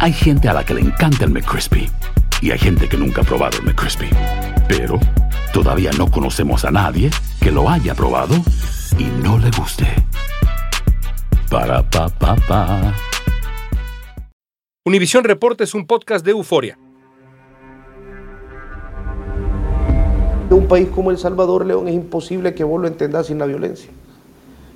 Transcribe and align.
Hay 0.00 0.12
gente 0.12 0.48
a 0.48 0.52
la 0.52 0.64
que 0.64 0.74
le 0.74 0.80
encanta 0.80 1.24
el 1.24 1.32
McCrispy 1.32 1.90
y 2.40 2.52
hay 2.52 2.58
gente 2.58 2.88
que 2.88 2.96
nunca 2.96 3.22
ha 3.22 3.24
probado 3.24 3.58
el 3.58 3.64
McCrispy. 3.64 4.08
Pero 4.68 5.00
todavía 5.52 5.90
no 5.98 6.08
conocemos 6.08 6.64
a 6.64 6.70
nadie 6.70 7.10
que 7.40 7.50
lo 7.50 7.68
haya 7.68 7.96
probado 7.96 8.36
y 8.96 9.04
no 9.24 9.38
le 9.38 9.50
guste. 9.50 9.86
Para 11.50 11.82
pa 11.82 12.08
pa 12.10 12.36
pa. 12.36 12.94
Univisión 14.84 15.24
Reporta 15.24 15.64
es 15.64 15.74
un 15.74 15.84
podcast 15.84 16.24
de 16.24 16.30
euforia. 16.30 16.78
En 20.48 20.56
un 20.56 20.68
país 20.68 20.86
como 20.94 21.10
El 21.10 21.18
Salvador, 21.18 21.66
León, 21.66 21.88
es 21.88 21.94
imposible 21.94 22.54
que 22.54 22.62
vos 22.62 22.80
lo 22.80 22.86
entendás 22.86 23.26
sin 23.26 23.38
la 23.38 23.46
violencia. 23.46 23.90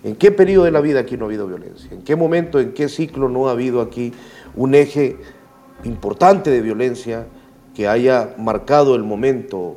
¿En 0.05 0.17
qué 0.17 0.33
periodo 0.33 0.65
de 0.65 0.73
la 0.73 0.81
vida 0.81 0.99
aquí 0.99 1.17
no 1.17 1.27
ha 1.27 1.29
habido 1.29 1.47
violencia? 1.47 1.89
¿En 1.93 2.03
qué 2.03 2.17
momento, 2.17 2.59
en 2.59 2.73
qué 2.73 2.89
ciclo 2.89 3.29
no 3.29 3.47
ha 3.47 3.53
habido 3.53 3.81
aquí 3.81 4.13
un 4.57 4.75
eje 4.75 5.17
importante 5.85 6.51
de 6.51 6.61
violencia 6.61 7.27
que 7.75 7.89
haya 7.89 8.35
marcado 8.39 8.95
el 8.95 9.03
momento 9.03 9.77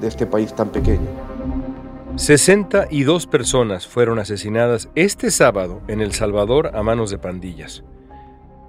de 0.00 0.08
este 0.08 0.26
país 0.26 0.54
tan 0.54 0.70
pequeño? 0.70 1.08
62 2.16 3.26
personas 3.26 3.86
fueron 3.86 4.18
asesinadas 4.18 4.88
este 4.94 5.30
sábado 5.30 5.82
en 5.86 6.00
El 6.00 6.12
Salvador 6.12 6.70
a 6.74 6.82
manos 6.82 7.10
de 7.10 7.18
pandillas. 7.18 7.84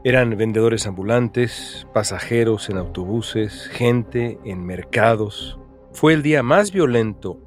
Eran 0.04 0.38
vendedores 0.38 0.86
ambulantes, 0.86 1.88
pasajeros 1.94 2.70
en 2.70 2.78
autobuses, 2.78 3.68
gente 3.72 4.38
en 4.44 4.66
mercados. 4.66 5.58
Fue 5.94 6.14
el 6.14 6.24
día 6.24 6.44
más 6.44 6.72
violento 6.72 7.40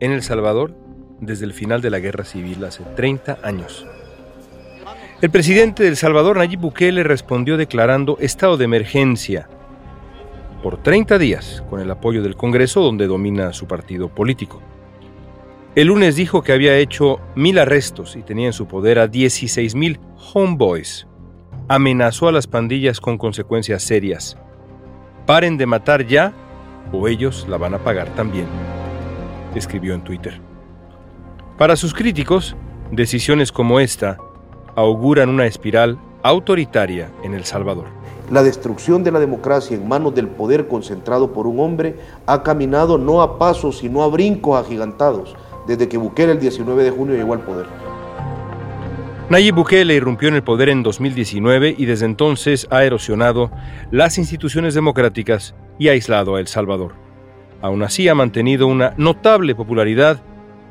en 0.00 0.12
El 0.12 0.22
Salvador 0.22 0.76
desde 1.20 1.44
el 1.44 1.52
final 1.52 1.80
de 1.80 1.90
la 1.90 1.98
guerra 1.98 2.24
civil 2.24 2.64
hace 2.64 2.84
30 2.96 3.38
años. 3.42 3.86
El 5.20 5.30
presidente 5.30 5.82
de 5.82 5.88
El 5.88 5.96
Salvador, 5.96 6.36
Nayib 6.36 6.60
Bukele, 6.60 7.02
respondió 7.02 7.56
declarando 7.56 8.18
estado 8.20 8.56
de 8.56 8.66
emergencia 8.66 9.48
por 10.62 10.80
30 10.80 11.18
días 11.18 11.64
con 11.68 11.80
el 11.80 11.90
apoyo 11.90 12.22
del 12.22 12.36
Congreso 12.36 12.82
donde 12.82 13.08
domina 13.08 13.52
su 13.52 13.66
partido 13.66 14.08
político. 14.08 14.62
El 15.74 15.88
lunes 15.88 16.14
dijo 16.14 16.42
que 16.42 16.52
había 16.52 16.76
hecho 16.76 17.18
mil 17.34 17.58
arrestos 17.58 18.14
y 18.14 18.22
tenía 18.22 18.46
en 18.46 18.52
su 18.52 18.68
poder 18.68 19.00
a 19.00 19.08
16 19.08 19.74
mil 19.74 19.98
homeboys. 20.34 21.08
Amenazó 21.66 22.28
a 22.28 22.32
las 22.32 22.46
pandillas 22.46 23.00
con 23.00 23.18
consecuencias 23.18 23.82
serias. 23.82 24.38
Paren 25.26 25.56
de 25.56 25.66
matar 25.66 26.06
ya 26.06 26.32
o 26.92 27.08
ellos 27.08 27.44
la 27.48 27.56
van 27.56 27.74
a 27.74 27.78
pagar 27.78 28.08
también, 28.14 28.46
escribió 29.56 29.94
en 29.94 30.04
Twitter. 30.04 30.40
Para 31.58 31.74
sus 31.74 31.92
críticos, 31.92 32.54
decisiones 32.92 33.50
como 33.50 33.80
esta 33.80 34.16
auguran 34.78 35.28
una 35.28 35.46
espiral 35.46 35.98
autoritaria 36.22 37.10
en 37.24 37.34
El 37.34 37.44
Salvador. 37.44 37.86
La 38.30 38.44
destrucción 38.44 39.02
de 39.02 39.10
la 39.10 39.18
democracia 39.18 39.76
en 39.76 39.88
manos 39.88 40.14
del 40.14 40.28
poder 40.28 40.68
concentrado 40.68 41.32
por 41.32 41.46
un 41.46 41.58
hombre 41.58 41.96
ha 42.26 42.42
caminado 42.44 42.96
no 42.96 43.22
a 43.22 43.38
pasos, 43.38 43.78
sino 43.78 44.02
a 44.02 44.08
brincos 44.08 44.64
agigantados, 44.64 45.34
desde 45.66 45.88
que 45.88 45.96
Bukele 45.96 46.32
el 46.32 46.40
19 46.40 46.84
de 46.84 46.90
junio 46.90 47.16
llegó 47.16 47.32
al 47.32 47.40
poder. 47.40 47.66
Nayib 49.30 49.56
Bukele 49.56 49.94
irrumpió 49.94 50.28
en 50.28 50.36
el 50.36 50.44
poder 50.44 50.68
en 50.68 50.82
2019 50.82 51.74
y 51.76 51.84
desde 51.84 52.06
entonces 52.06 52.68
ha 52.70 52.84
erosionado 52.84 53.50
las 53.90 54.16
instituciones 54.16 54.74
democráticas 54.74 55.56
y 55.78 55.88
ha 55.88 55.92
aislado 55.92 56.36
a 56.36 56.40
El 56.40 56.46
Salvador. 56.46 56.92
Aún 57.60 57.82
así 57.82 58.08
ha 58.08 58.14
mantenido 58.14 58.68
una 58.68 58.94
notable 58.96 59.56
popularidad 59.56 60.22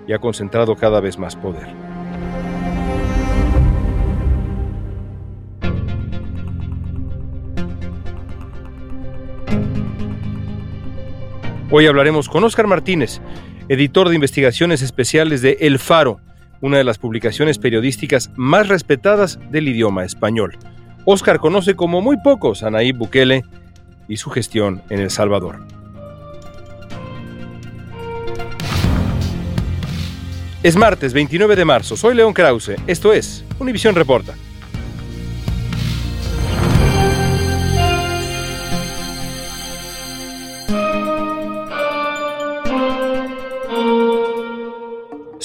y 0.07 0.13
ha 0.13 0.19
concentrado 0.19 0.75
cada 0.75 1.01
vez 1.01 1.19
más 1.19 1.35
poder. 1.35 1.86
Hoy 11.69 11.85
hablaremos 11.85 12.29
con 12.29 12.45
Óscar 12.45 12.65
Martínez, 12.65 13.19
editor 13.67 14.07
de 14.07 14.15
investigaciones 14.15 14.81
especiales 14.81 15.41
de 15.41 15.57
El 15.59 15.79
Faro, 15.79 16.21
una 16.61 16.77
de 16.77 16.85
las 16.85 16.97
publicaciones 16.97 17.57
periodísticas 17.57 18.31
más 18.37 18.69
respetadas 18.69 19.37
del 19.51 19.67
idioma 19.67 20.05
español. 20.05 20.57
Óscar 21.03 21.39
conoce 21.39 21.75
como 21.75 21.99
muy 21.99 22.15
pocos 22.23 22.63
a 22.63 22.71
Nayib 22.71 22.95
Bukele 22.95 23.43
y 24.07 24.15
su 24.15 24.29
gestión 24.29 24.81
en 24.89 25.01
El 25.01 25.09
Salvador. 25.09 25.59
Es 30.63 30.77
martes 30.77 31.11
29 31.11 31.57
de 31.57 31.65
marzo. 31.65 31.97
Soy 31.97 32.15
León 32.15 32.33
Krause. 32.33 32.77
Esto 32.87 33.11
es 33.11 33.43
Univisión 33.59 33.93
Reporta. 33.93 34.35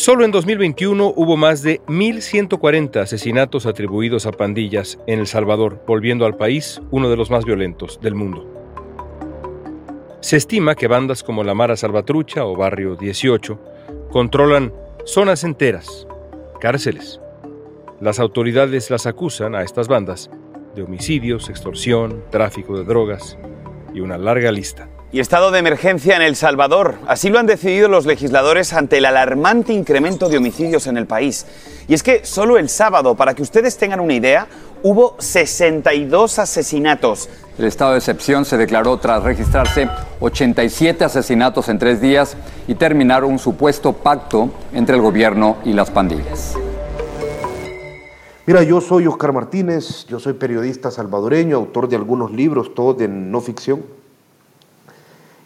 Solo 0.02 0.24
en 0.24 0.32
2021 0.32 1.12
hubo 1.14 1.36
más 1.36 1.62
de 1.62 1.80
1.140 1.82 3.02
asesinatos 3.02 3.66
atribuidos 3.66 4.26
a 4.26 4.32
pandillas 4.32 4.98
en 5.06 5.20
El 5.20 5.28
Salvador, 5.28 5.80
volviendo 5.86 6.26
al 6.26 6.36
país 6.36 6.82
uno 6.90 7.08
de 7.08 7.16
los 7.16 7.30
más 7.30 7.44
violentos 7.44 8.00
del 8.00 8.16
mundo. 8.16 8.44
Se 10.18 10.36
estima 10.36 10.74
que 10.74 10.88
bandas 10.88 11.22
como 11.22 11.44
la 11.44 11.54
Mara 11.54 11.76
Salvatrucha 11.76 12.44
o 12.44 12.56
Barrio 12.56 12.96
18 12.96 13.60
controlan 14.10 14.72
zonas 15.04 15.44
enteras, 15.44 16.08
cárceles. 16.60 17.20
Las 18.00 18.18
autoridades 18.18 18.90
las 18.90 19.06
acusan 19.06 19.54
a 19.54 19.62
estas 19.62 19.86
bandas 19.86 20.32
de 20.74 20.82
homicidios, 20.82 21.48
extorsión, 21.48 22.24
tráfico 22.32 22.76
de 22.76 22.82
drogas 22.82 23.38
y 23.94 24.00
una 24.00 24.18
larga 24.18 24.50
lista. 24.50 24.91
Y 25.14 25.20
estado 25.20 25.50
de 25.50 25.58
emergencia 25.58 26.16
en 26.16 26.22
El 26.22 26.36
Salvador. 26.36 26.94
Así 27.06 27.28
lo 27.28 27.38
han 27.38 27.44
decidido 27.44 27.86
los 27.86 28.06
legisladores 28.06 28.72
ante 28.72 28.96
el 28.96 29.04
alarmante 29.04 29.74
incremento 29.74 30.30
de 30.30 30.38
homicidios 30.38 30.86
en 30.86 30.96
el 30.96 31.06
país. 31.06 31.44
Y 31.86 31.92
es 31.92 32.02
que 32.02 32.24
solo 32.24 32.56
el 32.56 32.70
sábado, 32.70 33.14
para 33.14 33.34
que 33.34 33.42
ustedes 33.42 33.76
tengan 33.76 34.00
una 34.00 34.14
idea, 34.14 34.46
hubo 34.82 35.16
62 35.18 36.38
asesinatos. 36.38 37.28
El 37.58 37.66
estado 37.66 37.92
de 37.92 37.98
excepción 37.98 38.46
se 38.46 38.56
declaró 38.56 38.96
tras 38.96 39.22
registrarse 39.22 39.86
87 40.20 41.04
asesinatos 41.04 41.68
en 41.68 41.78
tres 41.78 42.00
días 42.00 42.34
y 42.66 42.74
terminar 42.74 43.22
un 43.22 43.38
supuesto 43.38 43.92
pacto 43.92 44.48
entre 44.72 44.96
el 44.96 45.02
gobierno 45.02 45.58
y 45.62 45.74
las 45.74 45.90
pandillas. 45.90 46.54
Mira, 48.46 48.62
yo 48.62 48.80
soy 48.80 49.06
Oscar 49.06 49.34
Martínez, 49.34 50.06
yo 50.06 50.18
soy 50.18 50.32
periodista 50.32 50.90
salvadoreño, 50.90 51.58
autor 51.58 51.90
de 51.90 51.96
algunos 51.96 52.32
libros, 52.32 52.74
todos 52.74 52.96
de 52.96 53.08
no 53.08 53.42
ficción. 53.42 53.82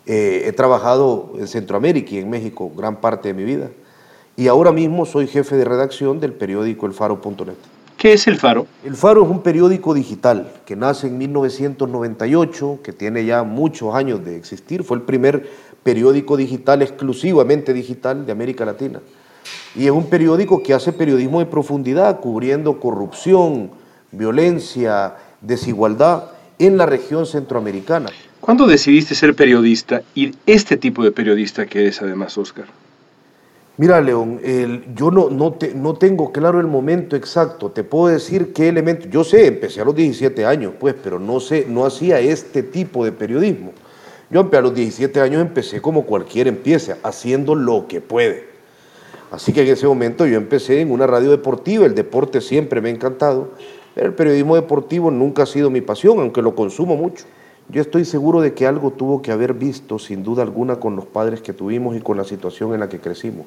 Eh, 0.06 0.44
he 0.47 0.53
trabajado 0.53 1.33
en 1.39 1.49
Centroamérica 1.49 2.15
y 2.15 2.19
en 2.19 2.31
México 2.31 2.71
gran 2.77 3.00
parte 3.00 3.28
de 3.28 3.34
mi 3.34 3.44
vida. 3.44 3.71
Y 4.37 4.49
ahora 4.49 4.71
mismo 4.71 5.05
soy 5.06 5.27
jefe 5.27 5.56
de 5.56 5.65
redacción 5.65 6.21
del 6.21 6.33
periódico 6.33 6.87
elfaro.net. 6.87 7.55
¿Qué 7.97 8.12
es 8.12 8.27
El 8.27 8.37
Faro? 8.37 8.66
El 8.84 8.95
Faro 8.95 9.25
es 9.25 9.31
un 9.31 9.43
periódico 9.43 9.95
digital 9.95 10.53
que 10.66 10.77
nace 10.77 11.06
en 11.06 11.16
1998, 11.16 12.81
que 12.83 12.93
tiene 12.93 13.25
ya 13.25 13.43
muchos 13.43 13.95
años 13.95 14.22
de 14.25 14.37
existir. 14.37 14.84
Fue 14.84 14.99
el 14.99 15.03
primer 15.03 15.49
periódico 15.83 16.37
digital, 16.37 16.83
exclusivamente 16.83 17.72
digital, 17.72 18.27
de 18.27 18.33
América 18.33 18.66
Latina. 18.66 19.00
Y 19.75 19.87
es 19.87 19.93
un 19.93 20.05
periódico 20.11 20.62
que 20.62 20.75
hace 20.75 20.93
periodismo 20.93 21.39
de 21.39 21.47
profundidad, 21.47 22.21
cubriendo 22.21 22.78
corrupción, 22.78 23.71
violencia, 24.12 25.15
desigualdad 25.41 26.25
en 26.59 26.77
la 26.77 26.84
región 26.84 27.25
centroamericana. 27.25 28.11
¿Cuándo 28.47 28.69
decidiste 28.69 29.17
ser 29.17 29.34
periodista 29.34 30.03
y 30.15 30.33
este 30.47 30.77
tipo 30.77 31.03
de 31.03 31.11
periodista 31.11 31.67
que 31.67 31.81
eres 31.81 32.01
además, 32.01 32.39
Oscar? 32.39 32.67
Mira, 33.77 34.01
León, 34.01 34.41
yo 34.95 35.11
no, 35.11 35.31
no, 35.31 35.59
no 35.75 35.95
tengo 35.95 36.31
claro 36.31 36.61
el 36.61 36.69
momento 36.69 37.17
exacto. 37.17 37.73
Te 37.73 37.83
puedo 37.83 38.07
decir 38.07 38.53
qué 38.53 38.69
elemento. 38.69 39.09
Yo 39.09 39.25
sé, 39.25 39.49
empecé 39.49 39.81
a 39.81 39.84
los 39.84 39.97
17 39.97 40.47
años, 40.47 40.75
pues, 40.79 40.95
pero 41.03 41.19
no 41.19 41.41
sé, 41.41 41.67
no 41.69 41.84
hacía 41.84 42.21
este 42.21 42.63
tipo 42.63 43.04
de 43.04 43.10
periodismo. 43.10 43.72
Yo 44.31 44.48
a 44.53 44.60
los 44.60 44.72
17 44.72 45.21
años 45.21 45.41
empecé 45.41 45.83
como 45.83 46.07
cualquiera 46.07 46.48
empieza, 46.48 46.98
haciendo 47.03 47.57
lo 47.57 47.89
que 47.89 48.01
puede. 48.01 48.45
Así 49.33 49.53
que 49.53 49.63
en 49.63 49.72
ese 49.72 49.89
momento 49.89 50.25
yo 50.25 50.37
empecé 50.37 50.83
en 50.83 50.93
una 50.93 51.09
radio 51.09 51.33
deportiva, 51.33 51.84
el 51.84 51.97
deporte 51.97 52.41
siempre 52.41 52.81
me 52.81 52.91
ha 52.91 52.93
encantado, 52.93 53.54
pero 53.97 54.07
el 54.07 54.15
periodismo 54.15 54.54
deportivo 54.54 55.10
nunca 55.10 55.43
ha 55.43 55.47
sido 55.47 55.69
mi 55.69 55.81
pasión, 55.81 56.21
aunque 56.21 56.43
lo 56.43 56.54
consumo 56.54 56.95
mucho. 56.95 57.25
Yo 57.68 57.83
estoy 57.83 58.04
seguro 58.04 58.41
de 58.41 58.54
que 58.54 58.65
algo 58.66 58.92
tuvo 58.92 59.22
que 59.22 59.33
haber 59.33 59.53
visto, 59.53 59.98
sin 59.98 60.22
duda 60.22 60.45
alguna, 60.45 60.78
con 60.78 60.95
los 60.95 61.04
padres 61.04 61.41
que 61.41 61.53
tuvimos 61.53 61.97
y 61.97 62.01
con 62.01 62.16
la 62.16 62.22
situación 62.22 62.74
en 62.74 62.80
la 62.80 62.89
que 62.89 63.01
crecimos. 63.01 63.47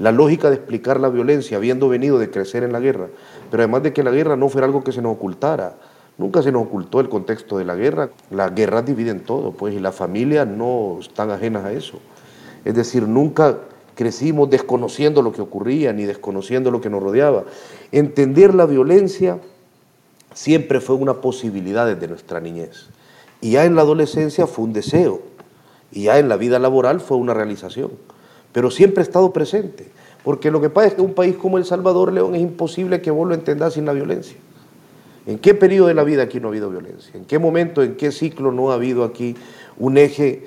La 0.00 0.10
lógica 0.10 0.50
de 0.50 0.56
explicar 0.56 0.98
la 0.98 1.08
violencia, 1.08 1.56
habiendo 1.56 1.88
venido 1.88 2.18
de 2.18 2.30
crecer 2.30 2.64
en 2.64 2.72
la 2.72 2.80
guerra, 2.80 3.06
pero 3.48 3.62
además 3.62 3.84
de 3.84 3.92
que 3.92 4.02
la 4.02 4.10
guerra 4.10 4.34
no 4.34 4.48
fuera 4.48 4.66
algo 4.66 4.82
que 4.82 4.90
se 4.90 5.00
nos 5.00 5.12
ocultara. 5.12 5.76
Nunca 6.18 6.42
se 6.42 6.50
nos 6.50 6.64
ocultó 6.64 6.98
el 6.98 7.08
contexto 7.08 7.58
de 7.58 7.64
la 7.64 7.76
guerra. 7.76 8.10
Las 8.30 8.52
guerras 8.54 8.84
dividen 8.84 9.20
todo, 9.20 9.52
pues, 9.52 9.72
y 9.72 9.78
las 9.78 9.94
familias 9.94 10.48
no 10.48 10.98
están 11.00 11.30
ajenas 11.30 11.64
a 11.64 11.72
eso. 11.72 12.00
Es 12.64 12.74
decir, 12.74 13.06
nunca 13.06 13.58
crecimos 13.94 14.50
desconociendo 14.50 15.22
lo 15.22 15.32
que 15.32 15.42
ocurría 15.42 15.92
ni 15.92 16.06
desconociendo 16.06 16.72
lo 16.72 16.80
que 16.80 16.90
nos 16.90 17.02
rodeaba. 17.02 17.44
Entender 17.92 18.52
la 18.52 18.66
violencia 18.66 19.38
siempre 20.34 20.80
fue 20.80 20.96
una 20.96 21.14
posibilidad 21.14 21.86
desde 21.86 22.08
nuestra 22.08 22.40
niñez. 22.40 22.88
Y 23.40 23.52
ya 23.52 23.64
en 23.64 23.74
la 23.74 23.82
adolescencia 23.82 24.46
fue 24.46 24.64
un 24.64 24.72
deseo. 24.72 25.22
Y 25.92 26.04
ya 26.04 26.18
en 26.18 26.28
la 26.28 26.36
vida 26.36 26.58
laboral 26.58 27.00
fue 27.00 27.16
una 27.16 27.34
realización. 27.34 27.90
Pero 28.52 28.70
siempre 28.70 29.00
ha 29.00 29.04
estado 29.04 29.32
presente. 29.32 29.88
Porque 30.24 30.50
lo 30.50 30.60
que 30.60 30.70
pasa 30.70 30.88
es 30.88 30.94
que 30.94 31.02
un 31.02 31.14
país 31.14 31.36
como 31.36 31.58
El 31.58 31.64
Salvador, 31.64 32.12
León, 32.12 32.34
es 32.34 32.42
imposible 32.42 33.00
que 33.00 33.10
vos 33.10 33.26
lo 33.26 33.34
entendas 33.34 33.74
sin 33.74 33.86
la 33.86 33.92
violencia. 33.92 34.36
¿En 35.26 35.38
qué 35.38 35.54
periodo 35.54 35.88
de 35.88 35.94
la 35.94 36.04
vida 36.04 36.22
aquí 36.22 36.40
no 36.40 36.48
ha 36.48 36.50
habido 36.50 36.70
violencia? 36.70 37.12
¿En 37.14 37.24
qué 37.24 37.38
momento, 37.38 37.82
en 37.82 37.96
qué 37.96 38.12
ciclo 38.12 38.52
no 38.52 38.70
ha 38.70 38.74
habido 38.74 39.04
aquí 39.04 39.36
un 39.78 39.96
eje 39.96 40.44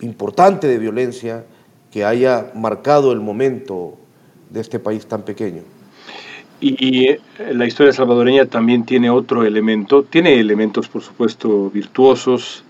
importante 0.00 0.66
de 0.66 0.78
violencia 0.78 1.44
que 1.90 2.04
haya 2.04 2.50
marcado 2.54 3.12
el 3.12 3.20
momento 3.20 3.94
de 4.50 4.60
este 4.60 4.78
país 4.78 5.06
tan 5.06 5.22
pequeño? 5.22 5.62
Y, 6.66 7.08
eh, 7.08 7.20
la 7.52 7.66
historia 7.66 7.92
salvadoreña 7.92 8.46
también 8.46 8.86
tiene 8.86 9.10
otro 9.10 9.44
elemento, 9.44 10.02
tiene 10.02 10.40
elementos 10.40 10.88
por 10.88 11.02
supuesto 11.02 11.68
virtuosos, 11.68 12.64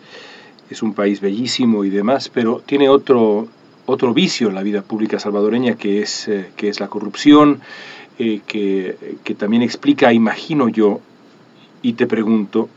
es 0.68 0.82
un 0.82 0.94
país 0.94 1.20
bellísimo 1.20 1.84
y 1.84 1.90
demás, 1.90 2.28
pero 2.28 2.60
tiene 2.66 2.88
otro, 2.88 3.46
otro 3.86 4.12
vicio 4.12 4.48
en 4.48 4.56
la 4.56 4.64
vida 4.64 4.82
pública 4.82 5.20
salvadoreña 5.20 5.76
que 5.76 6.02
es, 6.02 6.26
eh, 6.26 6.46
que 6.56 6.70
es 6.70 6.80
la 6.80 6.88
corrupción, 6.88 7.60
eh, 8.18 8.40
que, 8.48 8.96
que 9.22 9.34
también 9.36 9.62
explica, 9.62 10.12
imagino 10.12 10.68
yo, 10.68 11.00
y 11.80 11.92
te 11.92 12.08
pregunto, 12.08 12.68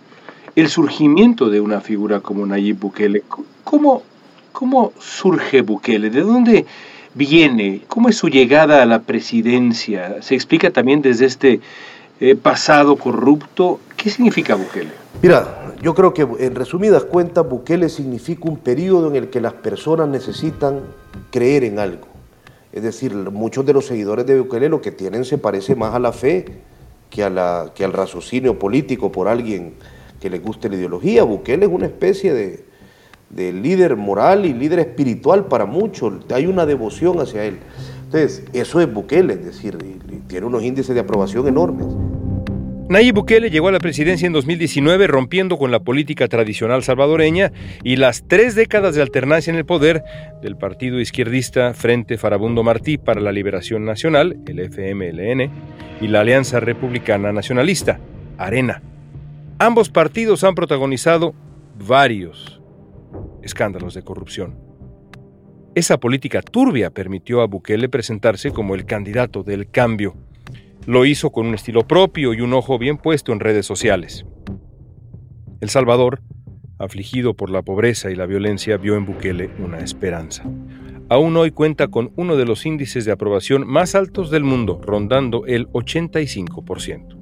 el 0.55 0.69
surgimiento 0.69 1.49
de 1.49 1.61
una 1.61 1.81
figura 1.81 2.19
como 2.19 2.45
Nayib 2.45 2.77
Bukele, 2.77 3.23
¿cómo, 3.63 4.03
cómo 4.51 4.93
surge 4.99 5.63
Bukele? 5.63 6.11
¿De 6.11 6.21
dónde 6.21 6.67
viene? 7.13 7.81
¿Cómo 7.87 8.09
es 8.09 8.17
su 8.17 8.29
llegada 8.29 8.81
a 8.81 8.85
la 8.85 8.99
presidencia? 8.99 10.21
¿Se 10.21 10.35
explica 10.35 10.71
también 10.71 11.01
desde 11.01 11.25
este 11.25 11.59
eh, 12.19 12.35
pasado 12.35 12.95
corrupto? 12.95 13.79
¿Qué 13.95 14.09
significa 14.09 14.55
Bukele? 14.55 14.91
Mira, 15.21 15.73
yo 15.81 15.95
creo 15.95 16.13
que 16.13 16.27
en 16.39 16.55
resumidas 16.55 17.03
cuentas, 17.03 17.47
Bukele 17.47 17.89
significa 17.89 18.47
un 18.47 18.57
periodo 18.57 19.07
en 19.07 19.15
el 19.15 19.29
que 19.29 19.41
las 19.41 19.53
personas 19.53 20.07
necesitan 20.07 20.81
creer 21.31 21.63
en 21.63 21.79
algo. 21.79 22.07
Es 22.71 22.83
decir, 22.83 23.13
muchos 23.15 23.65
de 23.65 23.73
los 23.73 23.87
seguidores 23.87 24.25
de 24.25 24.39
Bukele 24.39 24.69
lo 24.69 24.81
que 24.81 24.91
tienen 24.91 25.25
se 25.25 25.37
parece 25.37 25.75
más 25.75 25.95
a 25.95 25.99
la 25.99 26.11
fe 26.11 26.45
que, 27.09 27.23
a 27.23 27.29
la, 27.29 27.71
que 27.73 27.83
al 27.83 27.93
raciocinio 27.93 28.59
político 28.59 29.11
por 29.11 29.27
alguien 29.27 29.73
que 30.19 30.29
le 30.29 30.39
guste 30.39 30.69
la 30.69 30.75
ideología. 30.75 31.23
Bukele 31.23 31.65
es 31.65 31.71
una 31.71 31.87
especie 31.87 32.33
de, 32.33 32.66
de 33.29 33.53
líder 33.53 33.95
moral 33.95 34.45
y 34.45 34.53
líder 34.53 34.79
espiritual 34.79 35.45
para 35.45 35.65
muchos, 35.65 36.13
hay 36.33 36.47
una 36.47 36.65
devoción 36.65 37.19
hacia 37.19 37.43
él. 37.43 37.57
Entonces, 38.05 38.43
eso 38.53 38.79
es 38.79 38.91
Bukele, 38.91 39.33
es 39.33 39.45
decir, 39.45 39.77
tiene 40.27 40.45
unos 40.45 40.63
índices 40.63 40.95
de 40.95 41.01
aprobación 41.01 41.47
enormes. 41.47 41.87
Nayib 42.89 43.15
Bukele 43.15 43.49
llegó 43.49 43.67
a 43.67 43.73
la 43.73 43.79
presidencia 43.79 44.27
en 44.27 44.31
2019 44.31 45.07
rompiendo 45.07 45.57
con 45.57 45.71
la 45.71 45.81
política 45.81 46.29
tradicional 46.29 46.83
salvadoreña 46.83 47.51
y 47.83 47.97
las 47.97 48.23
tres 48.25 48.55
décadas 48.55 48.95
de 48.95 49.01
alternancia 49.01 49.51
en 49.51 49.57
el 49.57 49.65
poder 49.65 50.05
del 50.41 50.55
partido 50.55 51.01
izquierdista 51.01 51.73
Frente 51.73 52.17
Farabundo 52.17 52.63
Martí 52.63 52.97
para 52.97 53.19
la 53.19 53.33
Liberación 53.33 53.83
Nacional, 53.83 54.37
el 54.47 54.61
FMLN, 54.61 55.51
y 55.99 56.07
la 56.07 56.21
Alianza 56.21 56.61
Republicana 56.61 57.33
Nacionalista, 57.33 57.99
ARENA. 58.37 58.81
Ambos 59.59 59.89
partidos 59.89 60.45
han 60.45 60.55
protagonizado 60.55 61.35
varios 61.85 62.56
escándalos 63.47 63.95
de 63.95 64.03
corrupción. 64.03 64.55
Esa 65.73 65.97
política 65.99 66.41
turbia 66.41 66.91
permitió 66.91 67.41
a 67.41 67.47
Bukele 67.47 67.89
presentarse 67.89 68.51
como 68.51 68.75
el 68.75 68.85
candidato 68.85 69.43
del 69.43 69.69
cambio. 69.69 70.15
Lo 70.85 71.05
hizo 71.05 71.31
con 71.31 71.47
un 71.47 71.55
estilo 71.55 71.87
propio 71.87 72.33
y 72.33 72.41
un 72.41 72.53
ojo 72.53 72.77
bien 72.77 72.97
puesto 72.97 73.33
en 73.33 73.39
redes 73.39 73.65
sociales. 73.65 74.25
El 75.61 75.69
Salvador, 75.69 76.21
afligido 76.77 77.33
por 77.33 77.49
la 77.49 77.61
pobreza 77.61 78.11
y 78.11 78.15
la 78.15 78.25
violencia, 78.25 78.77
vio 78.77 78.95
en 78.95 79.05
Bukele 79.05 79.49
una 79.59 79.79
esperanza. 79.79 80.43
Aún 81.09 81.37
hoy 81.37 81.51
cuenta 81.51 81.87
con 81.87 82.11
uno 82.15 82.35
de 82.35 82.45
los 82.45 82.65
índices 82.65 83.05
de 83.05 83.11
aprobación 83.11 83.65
más 83.65 83.95
altos 83.95 84.29
del 84.29 84.43
mundo, 84.43 84.81
rondando 84.83 85.45
el 85.45 85.67
85%. 85.69 87.16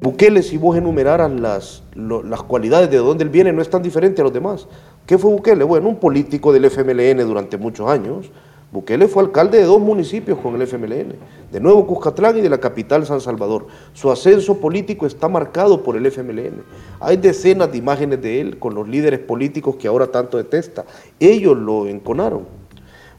Bukele, 0.00 0.44
si 0.44 0.58
vos 0.58 0.76
enumeraras 0.76 1.28
las, 1.32 1.82
las 1.96 2.42
cualidades 2.44 2.88
de 2.88 2.98
dónde 2.98 3.24
él 3.24 3.30
viene, 3.30 3.52
no 3.52 3.60
es 3.60 3.68
tan 3.68 3.82
diferente 3.82 4.20
a 4.20 4.24
los 4.24 4.32
demás. 4.32 4.68
¿Qué 5.06 5.18
fue 5.18 5.28
Bukele? 5.32 5.64
Bueno, 5.64 5.88
un 5.88 5.96
político 5.96 6.52
del 6.52 6.66
FMLN 6.66 7.26
durante 7.26 7.58
muchos 7.58 7.90
años. 7.90 8.30
Bukele 8.70 9.08
fue 9.08 9.24
alcalde 9.24 9.58
de 9.58 9.64
dos 9.64 9.80
municipios 9.80 10.38
con 10.38 10.54
el 10.54 10.62
FMLN, 10.62 11.14
de 11.50 11.60
Nuevo 11.60 11.84
Cuscatlán 11.84 12.38
y 12.38 12.42
de 12.42 12.48
la 12.48 12.58
capital 12.58 13.06
San 13.06 13.20
Salvador. 13.20 13.66
Su 13.92 14.08
ascenso 14.12 14.60
político 14.60 15.04
está 15.04 15.26
marcado 15.26 15.82
por 15.82 15.96
el 15.96 16.06
FMLN. 16.06 16.62
Hay 17.00 17.16
decenas 17.16 17.72
de 17.72 17.78
imágenes 17.78 18.22
de 18.22 18.40
él 18.40 18.58
con 18.60 18.76
los 18.76 18.86
líderes 18.86 19.18
políticos 19.18 19.76
que 19.76 19.88
ahora 19.88 20.06
tanto 20.06 20.36
detesta. 20.36 20.84
Ellos 21.18 21.56
lo 21.56 21.88
enconaron. 21.88 22.46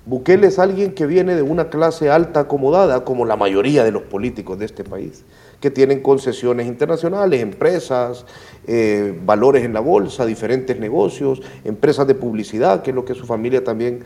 Bukele 0.05 0.47
es 0.47 0.59
alguien 0.59 0.93
que 0.93 1.05
viene 1.05 1.35
de 1.35 1.41
una 1.41 1.69
clase 1.69 2.09
alta 2.09 2.41
acomodada, 2.41 3.03
como 3.03 3.25
la 3.25 3.35
mayoría 3.35 3.83
de 3.83 3.91
los 3.91 4.03
políticos 4.03 4.57
de 4.57 4.65
este 4.65 4.85
país 4.85 5.25
que 5.59 5.71
tienen 5.71 6.01
concesiones 6.01 6.67
internacionales, 6.67 7.41
empresas, 7.41 8.25
eh, 8.67 9.17
valores 9.25 9.65
en 9.65 9.73
la 9.73 9.79
bolsa, 9.79 10.25
diferentes 10.25 10.79
negocios, 10.79 11.41
empresas 11.65 12.07
de 12.07 12.15
publicidad, 12.15 12.81
que 12.81 12.91
es 12.91 12.95
lo 12.95 13.05
que 13.05 13.13
su 13.13 13.25
familia 13.25 13.63
también 13.63 14.01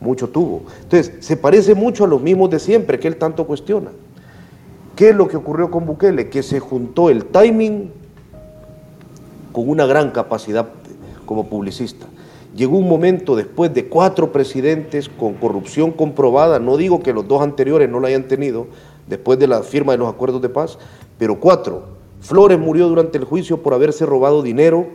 mucho 0.00 0.28
tuvo. 0.28 0.62
Entonces, 0.82 1.12
se 1.20 1.36
parece 1.36 1.74
mucho 1.74 2.04
a 2.04 2.06
los 2.08 2.20
mismos 2.20 2.50
de 2.50 2.58
siempre 2.58 2.98
que 2.98 3.08
él 3.08 3.16
tanto 3.16 3.46
cuestiona. 3.46 3.90
¿Qué 4.96 5.10
es 5.10 5.14
lo 5.14 5.28
que 5.28 5.36
ocurrió 5.36 5.70
con 5.70 5.86
Bukele? 5.86 6.28
Que 6.28 6.42
se 6.42 6.60
juntó 6.60 7.08
el 7.08 7.24
timing 7.26 7.90
con 9.52 9.68
una 9.68 9.86
gran 9.86 10.10
capacidad 10.10 10.68
como 11.24 11.48
publicista. 11.48 12.06
Llegó 12.56 12.78
un 12.78 12.88
momento 12.88 13.36
después 13.36 13.72
de 13.72 13.86
cuatro 13.86 14.32
presidentes 14.32 15.08
con 15.08 15.34
corrupción 15.34 15.92
comprobada, 15.92 16.58
no 16.58 16.76
digo 16.76 17.00
que 17.00 17.12
los 17.12 17.28
dos 17.28 17.42
anteriores 17.42 17.88
no 17.88 18.00
la 18.00 18.08
hayan 18.08 18.26
tenido, 18.26 18.66
después 19.08 19.38
de 19.38 19.46
la 19.46 19.62
firma 19.62 19.92
de 19.92 19.98
los 19.98 20.08
acuerdos 20.08 20.42
de 20.42 20.48
paz, 20.48 20.78
pero 21.18 21.40
cuatro. 21.40 21.96
Flores 22.20 22.58
murió 22.58 22.88
durante 22.88 23.18
el 23.18 23.24
juicio 23.24 23.62
por 23.62 23.74
haberse 23.74 24.04
robado 24.04 24.42
dinero 24.42 24.88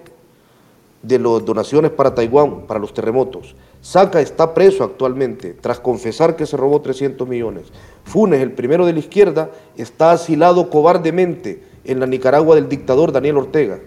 de 1.04 1.20
las 1.20 1.46
donaciones 1.46 1.92
para 1.92 2.16
Taiwán, 2.16 2.62
para 2.66 2.80
los 2.80 2.94
terremotos. 2.94 3.56
Saca 3.82 4.22
está 4.22 4.54
preso 4.54 4.84
actualmente 4.84 5.54
tras 5.54 5.80
confesar 5.80 6.36
que 6.36 6.46
se 6.46 6.58
robó 6.58 6.82
300 6.82 7.28
millones. 7.28 7.66
Funes, 8.06 8.42
el 8.42 8.54
primero 8.54 8.86
de 8.86 8.94
la 8.94 9.00
izquierda, 9.00 9.52
está 9.76 10.12
asilado 10.12 10.70
cobardemente 10.70 11.64
en 11.84 12.00
la 12.00 12.08
Nicaragua 12.08 12.56
del 12.56 12.70
dictador 12.70 13.12
Daniel 13.12 13.38
Ortega, 13.38 13.80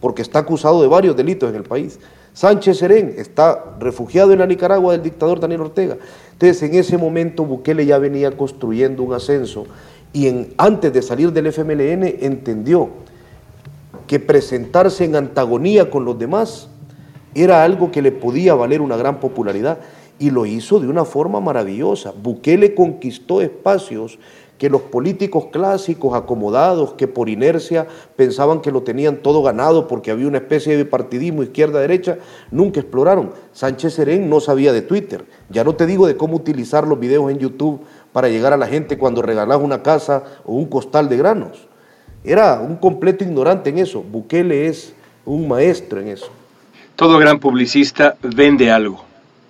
porque 0.00 0.22
está 0.22 0.40
acusado 0.40 0.80
de 0.80 0.88
varios 0.88 1.16
delitos 1.16 1.50
en 1.50 1.56
el 1.56 1.64
país. 1.64 1.98
Sánchez 2.32 2.78
Serén 2.78 3.14
está 3.18 3.76
refugiado 3.78 4.32
en 4.32 4.38
la 4.38 4.46
Nicaragua 4.46 4.92
del 4.92 5.02
dictador 5.02 5.40
Daniel 5.40 5.62
Ortega. 5.62 5.98
Entonces, 6.42 6.68
en 6.68 6.74
ese 6.74 6.98
momento 6.98 7.44
Bukele 7.44 7.86
ya 7.86 7.98
venía 7.98 8.36
construyendo 8.36 9.04
un 9.04 9.12
ascenso 9.12 9.64
y 10.12 10.26
en, 10.26 10.52
antes 10.58 10.92
de 10.92 11.00
salir 11.00 11.32
del 11.32 11.46
FMLN 11.46 12.02
entendió 12.20 12.88
que 14.08 14.18
presentarse 14.18 15.04
en 15.04 15.14
antagonía 15.14 15.88
con 15.88 16.04
los 16.04 16.18
demás 16.18 16.68
era 17.32 17.62
algo 17.62 17.92
que 17.92 18.02
le 18.02 18.10
podía 18.10 18.56
valer 18.56 18.80
una 18.80 18.96
gran 18.96 19.20
popularidad 19.20 19.78
y 20.18 20.30
lo 20.30 20.44
hizo 20.44 20.80
de 20.80 20.88
una 20.88 21.04
forma 21.04 21.38
maravillosa. 21.38 22.12
Bukele 22.20 22.74
conquistó 22.74 23.40
espacios 23.40 24.18
que 24.62 24.70
los 24.70 24.82
políticos 24.82 25.46
clásicos 25.50 26.14
acomodados, 26.14 26.92
que 26.92 27.08
por 27.08 27.28
inercia 27.28 27.88
pensaban 28.14 28.60
que 28.60 28.70
lo 28.70 28.84
tenían 28.84 29.16
todo 29.16 29.42
ganado 29.42 29.88
porque 29.88 30.12
había 30.12 30.28
una 30.28 30.38
especie 30.38 30.76
de 30.76 30.84
partidismo 30.84 31.42
izquierda-derecha, 31.42 32.18
nunca 32.52 32.78
exploraron. 32.78 33.32
Sánchez 33.52 33.94
Serén 33.94 34.30
no 34.30 34.38
sabía 34.38 34.72
de 34.72 34.82
Twitter. 34.82 35.24
Ya 35.50 35.64
no 35.64 35.74
te 35.74 35.84
digo 35.84 36.06
de 36.06 36.16
cómo 36.16 36.36
utilizar 36.36 36.86
los 36.86 37.00
videos 37.00 37.28
en 37.32 37.40
YouTube 37.40 37.80
para 38.12 38.28
llegar 38.28 38.52
a 38.52 38.56
la 38.56 38.68
gente 38.68 38.98
cuando 38.98 39.20
regalás 39.20 39.58
una 39.60 39.82
casa 39.82 40.22
o 40.44 40.54
un 40.54 40.66
costal 40.66 41.08
de 41.08 41.16
granos. 41.16 41.66
Era 42.22 42.60
un 42.60 42.76
completo 42.76 43.24
ignorante 43.24 43.70
en 43.70 43.78
eso. 43.78 44.00
Bukele 44.00 44.68
es 44.68 44.94
un 45.24 45.48
maestro 45.48 45.98
en 45.98 46.06
eso. 46.06 46.30
Todo 46.94 47.18
gran 47.18 47.40
publicista 47.40 48.14
vende 48.22 48.70
algo. 48.70 49.02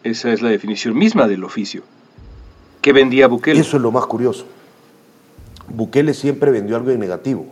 Esa 0.04 0.32
es 0.32 0.40
la 0.40 0.48
definición 0.48 0.96
misma 0.96 1.28
del 1.28 1.44
oficio. 1.44 1.82
¿Qué 2.80 2.94
vendía 2.94 3.28
Bukele? 3.28 3.60
Eso 3.60 3.76
es 3.76 3.82
lo 3.82 3.92
más 3.92 4.06
curioso. 4.06 4.46
Bukele 5.74 6.14
siempre 6.14 6.50
vendió 6.50 6.76
algo 6.76 6.90
en 6.90 7.00
negativo, 7.00 7.46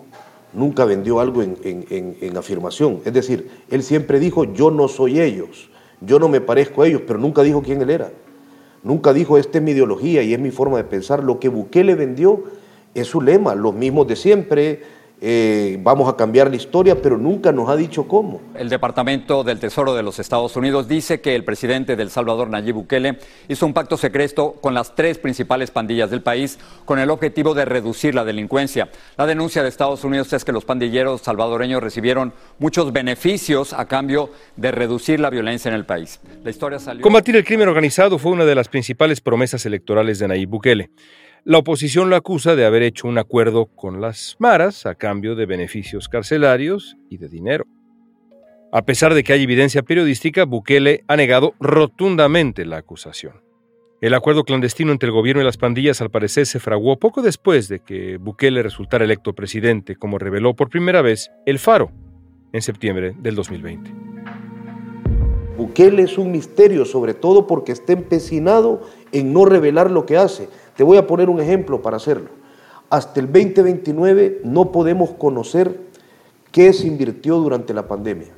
nunca 0.52 0.84
vendió 0.84 1.20
algo 1.20 1.42
en, 1.42 2.36
afirmación. 2.36 3.00
Es 3.04 3.12
decir, 3.12 3.50
él 3.70 3.82
siempre 3.82 4.20
dijo, 4.20 4.44
yo 4.44 4.70
no 4.70 4.88
soy 4.88 5.20
ellos, 5.20 5.70
yo 6.00 6.18
no 6.18 6.28
me 6.28 6.40
parezco 6.40 6.82
a 6.82 6.86
ellos, 6.86 7.02
pero 7.06 7.18
nunca 7.18 7.42
dijo 7.42 7.62
quién 7.62 7.80
él 7.82 7.90
era. 7.90 8.10
Nunca 8.82 9.12
dijo, 9.12 9.36
esta 9.36 9.58
es 9.58 9.64
mi 9.64 9.72
ideología 9.72 10.22
y 10.22 10.32
es 10.32 10.40
mi 10.40 10.50
forma 10.50 10.78
de 10.78 10.84
pensar. 10.84 11.22
Lo 11.22 11.38
que 11.38 11.48
Bukele 11.48 11.94
vendió 11.94 12.44
es 12.94 13.06
su 13.06 13.20
lema, 13.20 13.54
los 13.54 13.74
mismos 13.74 14.06
de 14.06 14.16
siempre, 14.16 14.82
eh, 15.22 15.78
vamos 15.82 16.08
a 16.08 16.16
cambiar 16.16 16.48
la 16.48 16.56
historia, 16.56 17.00
pero 17.02 17.18
nunca 17.18 17.52
nos 17.52 17.68
ha 17.68 17.76
dicho 17.76 18.08
cómo. 18.08 18.40
El 18.54 18.70
Departamento 18.70 19.44
del 19.44 19.60
Tesoro 19.60 19.94
de 19.94 20.02
los 20.02 20.18
Estados 20.18 20.56
Unidos 20.56 20.88
dice 20.88 21.20
que 21.20 21.34
el 21.34 21.44
presidente 21.44 21.94
del 21.94 22.10
Salvador, 22.10 22.48
Nayib 22.48 22.76
Bukele, 22.76 23.18
hizo 23.46 23.66
un 23.66 23.74
pacto 23.74 23.98
secreto 23.98 24.52
con 24.62 24.72
las 24.72 24.94
tres 24.94 25.18
principales 25.18 25.70
pandillas 25.70 26.10
del 26.10 26.22
país 26.22 26.58
con 26.86 26.98
el 26.98 27.10
objetivo 27.10 27.52
de 27.52 27.66
reducir 27.66 28.14
la 28.14 28.24
delincuencia. 28.24 28.88
La 29.18 29.26
denuncia 29.26 29.62
de 29.62 29.68
Estados 29.68 30.04
Unidos 30.04 30.32
es 30.32 30.44
que 30.44 30.52
los 30.52 30.64
pandilleros 30.64 31.20
salvadoreños 31.20 31.82
recibieron 31.82 32.32
muchos 32.58 32.90
beneficios 32.92 33.74
a 33.74 33.86
cambio 33.86 34.30
de 34.56 34.70
reducir 34.70 35.20
la 35.20 35.28
violencia 35.28 35.68
en 35.68 35.74
el 35.74 35.84
país. 35.84 36.20
La 36.42 36.50
historia 36.50 36.78
salió... 36.78 37.02
Combatir 37.02 37.36
el 37.36 37.44
crimen 37.44 37.68
organizado 37.68 38.18
fue 38.18 38.32
una 38.32 38.46
de 38.46 38.54
las 38.54 38.68
principales 38.68 39.20
promesas 39.20 39.66
electorales 39.66 40.18
de 40.18 40.28
Nayib 40.28 40.48
Bukele. 40.48 40.90
La 41.44 41.56
oposición 41.58 42.10
lo 42.10 42.16
acusa 42.16 42.54
de 42.54 42.66
haber 42.66 42.82
hecho 42.82 43.08
un 43.08 43.16
acuerdo 43.16 43.66
con 43.66 44.02
las 44.02 44.36
maras 44.38 44.84
a 44.84 44.94
cambio 44.94 45.34
de 45.34 45.46
beneficios 45.46 46.08
carcelarios 46.08 46.98
y 47.08 47.16
de 47.16 47.28
dinero. 47.28 47.64
A 48.72 48.82
pesar 48.82 49.14
de 49.14 49.24
que 49.24 49.32
hay 49.32 49.44
evidencia 49.44 49.82
periodística, 49.82 50.44
Bukele 50.44 51.02
ha 51.08 51.16
negado 51.16 51.54
rotundamente 51.58 52.66
la 52.66 52.76
acusación. 52.76 53.40
El 54.02 54.14
acuerdo 54.14 54.44
clandestino 54.44 54.92
entre 54.92 55.08
el 55.08 55.14
gobierno 55.14 55.40
y 55.40 55.44
las 55.44 55.56
pandillas 55.56 56.00
al 56.02 56.10
parecer 56.10 56.44
se 56.46 56.60
fraguó 56.60 56.98
poco 56.98 57.22
después 57.22 57.68
de 57.68 57.80
que 57.80 58.18
Bukele 58.18 58.62
resultara 58.62 59.04
electo 59.04 59.34
presidente, 59.34 59.96
como 59.96 60.18
reveló 60.18 60.54
por 60.54 60.68
primera 60.68 61.00
vez 61.00 61.30
El 61.46 61.58
Faro 61.58 61.90
en 62.52 62.60
septiembre 62.60 63.14
del 63.18 63.34
2020. 63.34 63.90
Bukele 65.56 66.02
es 66.02 66.16
un 66.16 66.32
misterio, 66.32 66.84
sobre 66.84 67.12
todo 67.12 67.46
porque 67.46 67.72
está 67.72 67.92
empecinado 67.92 68.82
en 69.12 69.32
no 69.32 69.44
revelar 69.44 69.90
lo 69.90 70.06
que 70.06 70.16
hace. 70.16 70.48
Te 70.80 70.84
voy 70.84 70.96
a 70.96 71.06
poner 71.06 71.28
un 71.28 71.38
ejemplo 71.38 71.82
para 71.82 71.98
hacerlo. 71.98 72.30
Hasta 72.88 73.20
el 73.20 73.26
2029 73.26 74.40
no 74.44 74.72
podemos 74.72 75.10
conocer 75.10 75.78
qué 76.52 76.72
se 76.72 76.86
invirtió 76.86 77.36
durante 77.36 77.74
la 77.74 77.86
pandemia, 77.86 78.28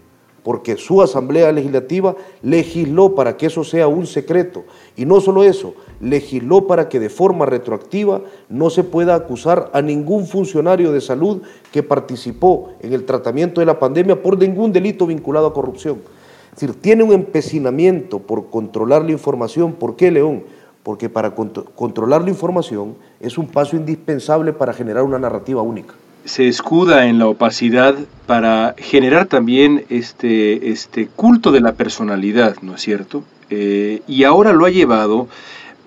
porque 0.43 0.77
su 0.77 1.01
Asamblea 1.03 1.53
Legislativa 1.53 2.17
legisló 2.43 3.15
para 3.15 3.37
que 3.37 3.47
eso 3.47 3.63
sea 3.63 3.87
un 3.87 4.09
secreto. 4.09 4.65
Y 4.97 5.05
no 5.05 5.21
solo 5.21 5.45
eso, 5.45 5.75
legisló 6.01 6.67
para 6.67 6.89
que 6.89 6.99
de 6.99 7.11
forma 7.11 7.47
retroactiva 7.47 8.23
no 8.49 8.71
se 8.71 8.83
pueda 8.83 9.15
acusar 9.15 9.71
a 9.73 9.81
ningún 9.81 10.27
funcionario 10.27 10.91
de 10.91 11.01
salud 11.01 11.43
que 11.71 11.85
participó 11.85 12.71
en 12.81 12.93
el 12.93 13.05
tratamiento 13.05 13.61
de 13.61 13.67
la 13.67 13.79
pandemia 13.79 14.21
por 14.21 14.37
ningún 14.37 14.73
delito 14.73 15.07
vinculado 15.07 15.47
a 15.47 15.55
corrupción. 15.55 15.99
Es 16.47 16.61
decir, 16.61 16.75
tiene 16.83 17.05
un 17.05 17.13
empecinamiento 17.13 18.19
por 18.19 18.51
controlar 18.51 19.05
la 19.05 19.13
información. 19.13 19.75
¿Por 19.75 19.95
qué, 19.95 20.11
León? 20.11 20.43
Porque 20.83 21.09
para 21.09 21.33
controlar 21.35 22.23
la 22.23 22.31
información 22.31 22.97
es 23.21 23.39
un 23.39 23.47
paso 23.47 23.77
indispensable 23.77 24.53
para 24.53 24.73
generar 24.73 25.05
una 25.05 25.19
narrativa 25.19 25.63
única. 25.63 25.95
Se 26.25 26.47
escuda 26.49 27.07
en 27.07 27.19
la 27.19 27.27
opacidad 27.27 27.95
para 28.27 28.75
generar 28.79 29.27
también 29.27 29.85
este, 29.89 30.71
este 30.71 31.09
culto 31.09 31.51
de 31.51 31.61
la 31.61 31.73
personalidad, 31.73 32.57
¿no 32.63 32.77
es 32.77 32.81
cierto? 32.81 33.25
Eh, 33.51 34.03
y 34.07 34.25
ahora 34.25 34.53
lo 34.53 34.65
ha 34.65 34.71
llevado 34.71 35.29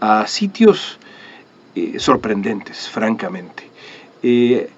a 0.02 0.28
sitios 0.28 1.00
eh, 1.76 1.96
sorprendentes, 2.00 2.90
francamente. 2.90 3.64
Eh, 4.24 4.70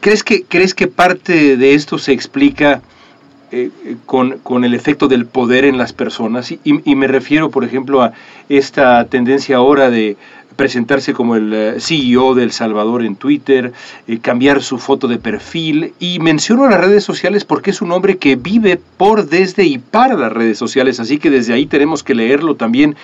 ¿crees, 0.00 0.24
que, 0.24 0.44
¿Crees 0.44 0.74
que 0.74 0.88
parte 0.88 1.56
de 1.56 1.74
esto 1.74 1.98
se 1.98 2.12
explica 2.12 2.82
eh, 3.56 3.70
con, 4.04 4.64
el 4.64 4.74
efecto 4.74 5.06
del 5.06 5.26
poder 5.26 5.64
en 5.64 5.78
las 5.78 5.92
personas. 5.92 6.50
Y, 6.50 6.94
me 6.96 7.06
refiero, 7.06 7.50
por 7.50 7.62
ejemplo, 7.62 8.02
a 8.02 8.12
esta 8.48 9.04
tendencia 9.04 9.58
ahora 9.58 9.90
de 9.90 10.16
presentarse 10.56 11.12
como 11.14 11.36
el 11.36 11.54
eh, 11.54 11.74
CEO 11.78 12.34
del 12.34 12.50
Salvador 12.50 13.04
en 13.04 13.14
Twitter, 13.14 13.72
eh, 14.08 14.18
cambiar 14.18 14.60
su 14.60 14.78
foto 14.78 15.06
de 15.06 15.18
perfil. 15.18 15.94
Y 16.00 16.18
menciono 16.18 16.68
las 16.68 16.80
redes 16.80 17.04
sociales 17.04 17.44
porque 17.44 17.70
es 17.70 17.80
un 17.80 17.92
hombre 17.92 18.18
que 18.18 18.34
vive 18.34 18.80
por, 18.96 19.28
desde 19.28 19.62
y 19.62 19.78
para 19.78 20.14
las 20.14 20.32
redes 20.32 20.58
sociales, 20.58 20.98
así 20.98 21.18
que 21.18 21.30
desde 21.30 21.54
ahí 21.54 21.66
tenemos 21.66 22.02
que 22.02 22.16
leerlo 22.16 22.56
también. 22.56 22.96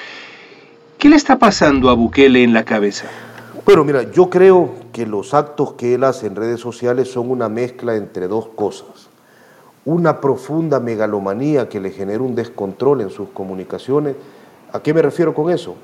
¿Qué 0.99 1.09
le 1.09 1.15
está 1.15 1.39
pasando 1.39 1.91
a 1.91 1.95
Bukele 1.95 2.43
en 2.43 2.53
la 2.53 2.65
cabeza? 2.65 3.07
Bueno, 3.65 3.85
mira, 3.85 4.11
yo 4.11 4.29
creo 4.31 4.75
que 4.93 5.07
los 5.07 5.33
actos 5.33 5.75
que 5.75 5.95
él 5.95 6.03
hace 6.03 6.27
en 6.27 6.35
redes 6.35 6.59
sociales 6.59 7.09
son 7.09 7.31
una 7.31 7.49
mezcla 7.49 7.95
entre 7.95 8.27
dos 8.27 8.49
cosas 8.57 9.10
una 9.85 10.21
profunda 10.21 10.81
megalomanía 10.81 11.69
que 11.69 11.81
le 11.81 11.91
genera 11.91 12.23
un 12.23 12.35
descontrol 12.35 13.01
en 13.01 13.11
sus 13.11 13.29
comunicaciones. 13.31 14.17
¿A 14.73 14.83
qué 14.83 14.93
me 14.93 15.03
refiero 15.03 15.35
con 15.35 15.51
eso? 15.51 15.77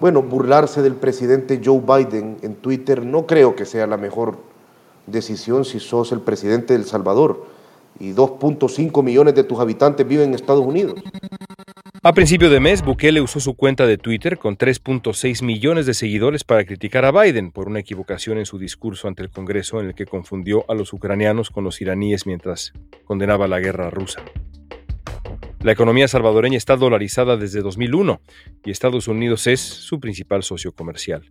Bueno, 0.00 0.22
burlarse 0.22 0.82
del 0.82 0.94
presidente 0.94 1.60
Joe 1.64 1.80
Biden 1.80 2.38
en 2.42 2.56
Twitter 2.56 3.04
no 3.04 3.26
creo 3.26 3.54
que 3.54 3.66
sea 3.66 3.86
la 3.86 3.96
mejor 3.96 4.36
decisión 5.06 5.64
si 5.64 5.80
sos 5.80 6.12
el 6.12 6.20
presidente 6.20 6.74
del 6.74 6.84
Salvador 6.84 7.46
y 7.98 8.12
2.5 8.12 9.02
millones 9.02 9.34
de 9.34 9.44
tus 9.44 9.58
habitantes 9.58 10.06
viven 10.06 10.30
en 10.30 10.34
Estados 10.34 10.64
Unidos. 10.64 10.94
A 12.04 12.14
principio 12.14 12.50
de 12.50 12.58
mes, 12.58 12.82
Bukele 12.82 13.20
usó 13.20 13.38
su 13.38 13.54
cuenta 13.54 13.86
de 13.86 13.96
Twitter 13.96 14.36
con 14.36 14.58
3.6 14.58 15.44
millones 15.44 15.86
de 15.86 15.94
seguidores 15.94 16.42
para 16.42 16.64
criticar 16.64 17.04
a 17.04 17.12
Biden 17.12 17.52
por 17.52 17.68
una 17.68 17.78
equivocación 17.78 18.38
en 18.38 18.44
su 18.44 18.58
discurso 18.58 19.06
ante 19.06 19.22
el 19.22 19.30
Congreso 19.30 19.78
en 19.78 19.86
el 19.86 19.94
que 19.94 20.04
confundió 20.04 20.68
a 20.68 20.74
los 20.74 20.92
ucranianos 20.92 21.50
con 21.50 21.62
los 21.62 21.80
iraníes 21.80 22.26
mientras 22.26 22.72
condenaba 23.04 23.46
la 23.46 23.60
guerra 23.60 23.88
rusa. 23.88 24.20
La 25.60 25.70
economía 25.70 26.08
salvadoreña 26.08 26.56
está 26.56 26.76
dolarizada 26.76 27.36
desde 27.36 27.60
2001 27.60 28.20
y 28.64 28.72
Estados 28.72 29.06
Unidos 29.06 29.46
es 29.46 29.60
su 29.60 30.00
principal 30.00 30.42
socio 30.42 30.72
comercial. 30.72 31.22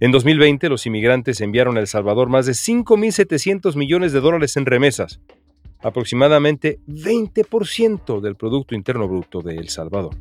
En 0.00 0.10
2020, 0.10 0.68
los 0.70 0.86
inmigrantes 0.86 1.40
enviaron 1.40 1.76
a 1.76 1.80
El 1.80 1.86
Salvador 1.86 2.28
más 2.28 2.46
de 2.46 2.52
5.700 2.52 3.76
millones 3.76 4.12
de 4.12 4.18
dólares 4.18 4.56
en 4.56 4.66
remesas, 4.66 5.20
aproximadamente 5.82 6.80
20% 6.86 8.20
del 8.20 8.36
Producto 8.36 8.74
Interno 8.74 9.08
Bruto 9.08 9.42
de 9.42 9.56
El 9.56 9.68
Salvador. 9.68 10.14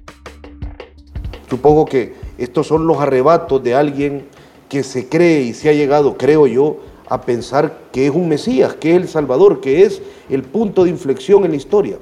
Supongo 1.49 1.85
que 1.85 2.13
estos 2.37 2.67
son 2.67 2.85
los 2.85 2.99
arrebatos 2.99 3.63
de 3.63 3.73
alguien 3.73 4.27
que 4.69 4.83
se 4.83 5.09
cree 5.09 5.41
y 5.41 5.53
se 5.53 5.69
ha 5.69 5.73
llegado, 5.73 6.17
creo 6.17 6.45
yo, 6.47 6.77
a 7.09 7.21
pensar 7.21 7.79
que 7.91 8.05
es 8.05 8.13
un 8.13 8.29
Mesías, 8.29 8.75
que 8.75 8.91
es 8.91 9.01
El 9.01 9.07
Salvador, 9.07 9.61
que 9.61 9.83
es 9.83 10.01
el 10.29 10.43
punto 10.43 10.83
de 10.83 10.91
inflexión 10.91 11.43
en 11.43 11.51
la 11.51 11.57
historia. 11.57 11.97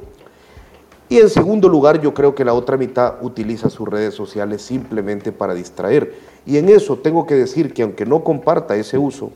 Y 1.09 1.19
en 1.19 1.29
segundo 1.29 1.69
lugar, 1.69 2.01
yo 2.01 2.13
creo 2.13 2.35
que 2.35 2.43
la 2.43 2.53
otra 2.53 2.75
mitad 2.75 3.15
utiliza 3.21 3.69
sus 3.69 3.87
redes 3.87 4.13
sociales 4.13 4.61
simplemente 4.61 5.31
para 5.31 5.53
distraer. 5.53 6.13
Y 6.45 6.57
en 6.57 6.67
eso 6.67 6.97
tengo 6.97 7.25
que 7.25 7.35
decir 7.35 7.73
que 7.73 7.83
aunque 7.83 8.05
no 8.05 8.25
comparta 8.25 8.75
ese 8.75 8.97
uso, 8.97 9.31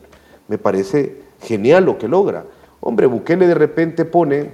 me 0.50 0.58
parece 0.58 1.22
genial 1.42 1.86
lo 1.86 1.98
que 1.98 2.10
logra. 2.10 2.46
Hombre, 2.82 3.06
Bukele 3.06 3.46
de 3.46 3.54
repente 3.54 4.06
pone 4.06 4.52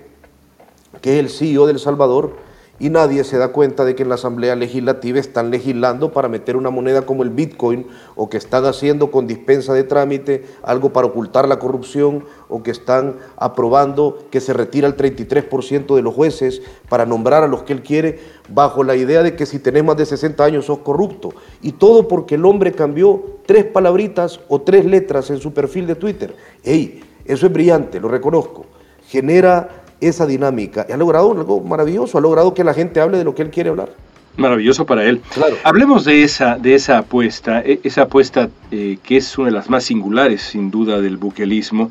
que 1.01 1.13
es 1.13 1.19
el 1.19 1.29
CEO 1.29 1.65
del 1.65 1.79
Salvador 1.79 2.45
y 2.77 2.89
nadie 2.89 3.23
se 3.23 3.37
da 3.37 3.53
cuenta 3.53 3.85
de 3.85 3.95
que 3.95 4.03
en 4.03 4.09
la 4.09 4.15
Asamblea 4.15 4.55
Legislativa 4.55 5.17
están 5.17 5.49
legislando 5.49 6.11
para 6.11 6.27
meter 6.27 6.57
una 6.57 6.69
moneda 6.69 7.03
como 7.03 7.23
el 7.23 7.29
Bitcoin 7.29 7.87
o 8.15 8.29
que 8.29 8.35
están 8.37 8.65
haciendo 8.65 9.11
con 9.11 9.27
dispensa 9.27 9.73
de 9.73 9.83
trámite 9.83 10.45
algo 10.61 10.91
para 10.91 11.07
ocultar 11.07 11.47
la 11.47 11.57
corrupción 11.57 12.25
o 12.49 12.61
que 12.63 12.71
están 12.71 13.15
aprobando 13.37 14.19
que 14.29 14.41
se 14.41 14.53
retira 14.53 14.87
el 14.87 14.97
33% 14.97 15.95
de 15.95 16.01
los 16.01 16.13
jueces 16.13 16.61
para 16.89 17.05
nombrar 17.05 17.43
a 17.43 17.47
los 17.47 17.63
que 17.63 17.73
él 17.73 17.81
quiere 17.81 18.19
bajo 18.49 18.83
la 18.83 18.95
idea 18.95 19.23
de 19.23 19.37
que 19.37 19.45
si 19.45 19.57
tenés 19.57 19.85
más 19.85 19.97
de 19.97 20.05
60 20.05 20.43
años 20.43 20.65
sos 20.65 20.79
corrupto. 20.79 21.29
Y 21.61 21.71
todo 21.71 22.09
porque 22.09 22.35
el 22.35 22.45
hombre 22.45 22.73
cambió 22.73 23.23
tres 23.45 23.63
palabritas 23.63 24.41
o 24.49 24.61
tres 24.61 24.85
letras 24.85 25.29
en 25.29 25.39
su 25.39 25.53
perfil 25.53 25.87
de 25.87 25.95
Twitter. 25.95 26.35
¡Ey! 26.63 27.06
Eso 27.27 27.45
es 27.45 27.53
brillante, 27.53 27.99
lo 27.99 28.07
reconozco. 28.07 28.65
Genera 29.07 29.69
esa 29.99 30.25
dinámica 30.25 30.85
y 30.87 30.91
ha 30.91 30.97
logrado 30.97 31.31
algo 31.31 31.61
maravilloso, 31.61 32.17
ha 32.17 32.21
logrado 32.21 32.53
que 32.53 32.63
la 32.63 32.73
gente 32.73 32.99
hable 32.99 33.17
de 33.17 33.23
lo 33.23 33.35
que 33.35 33.41
él 33.41 33.49
quiere 33.49 33.69
hablar. 33.69 33.89
Maravilloso 34.37 34.85
para 34.85 35.03
él. 35.03 35.21
Hablemos 35.63 36.05
de 36.05 36.21
esa, 36.23 36.57
de 36.57 36.75
esa 36.75 36.99
apuesta, 36.99 37.61
e, 37.61 37.79
esa 37.83 38.03
apuesta 38.03 38.49
eh, 38.69 38.99
que 39.01 39.17
es 39.17 39.35
una 39.37 39.47
de 39.47 39.53
las 39.53 39.69
más 39.69 39.85
singulares, 39.85 40.43
sin 40.43 40.69
duda, 40.69 41.01
del 41.01 41.17
buquelismo. 41.17 41.89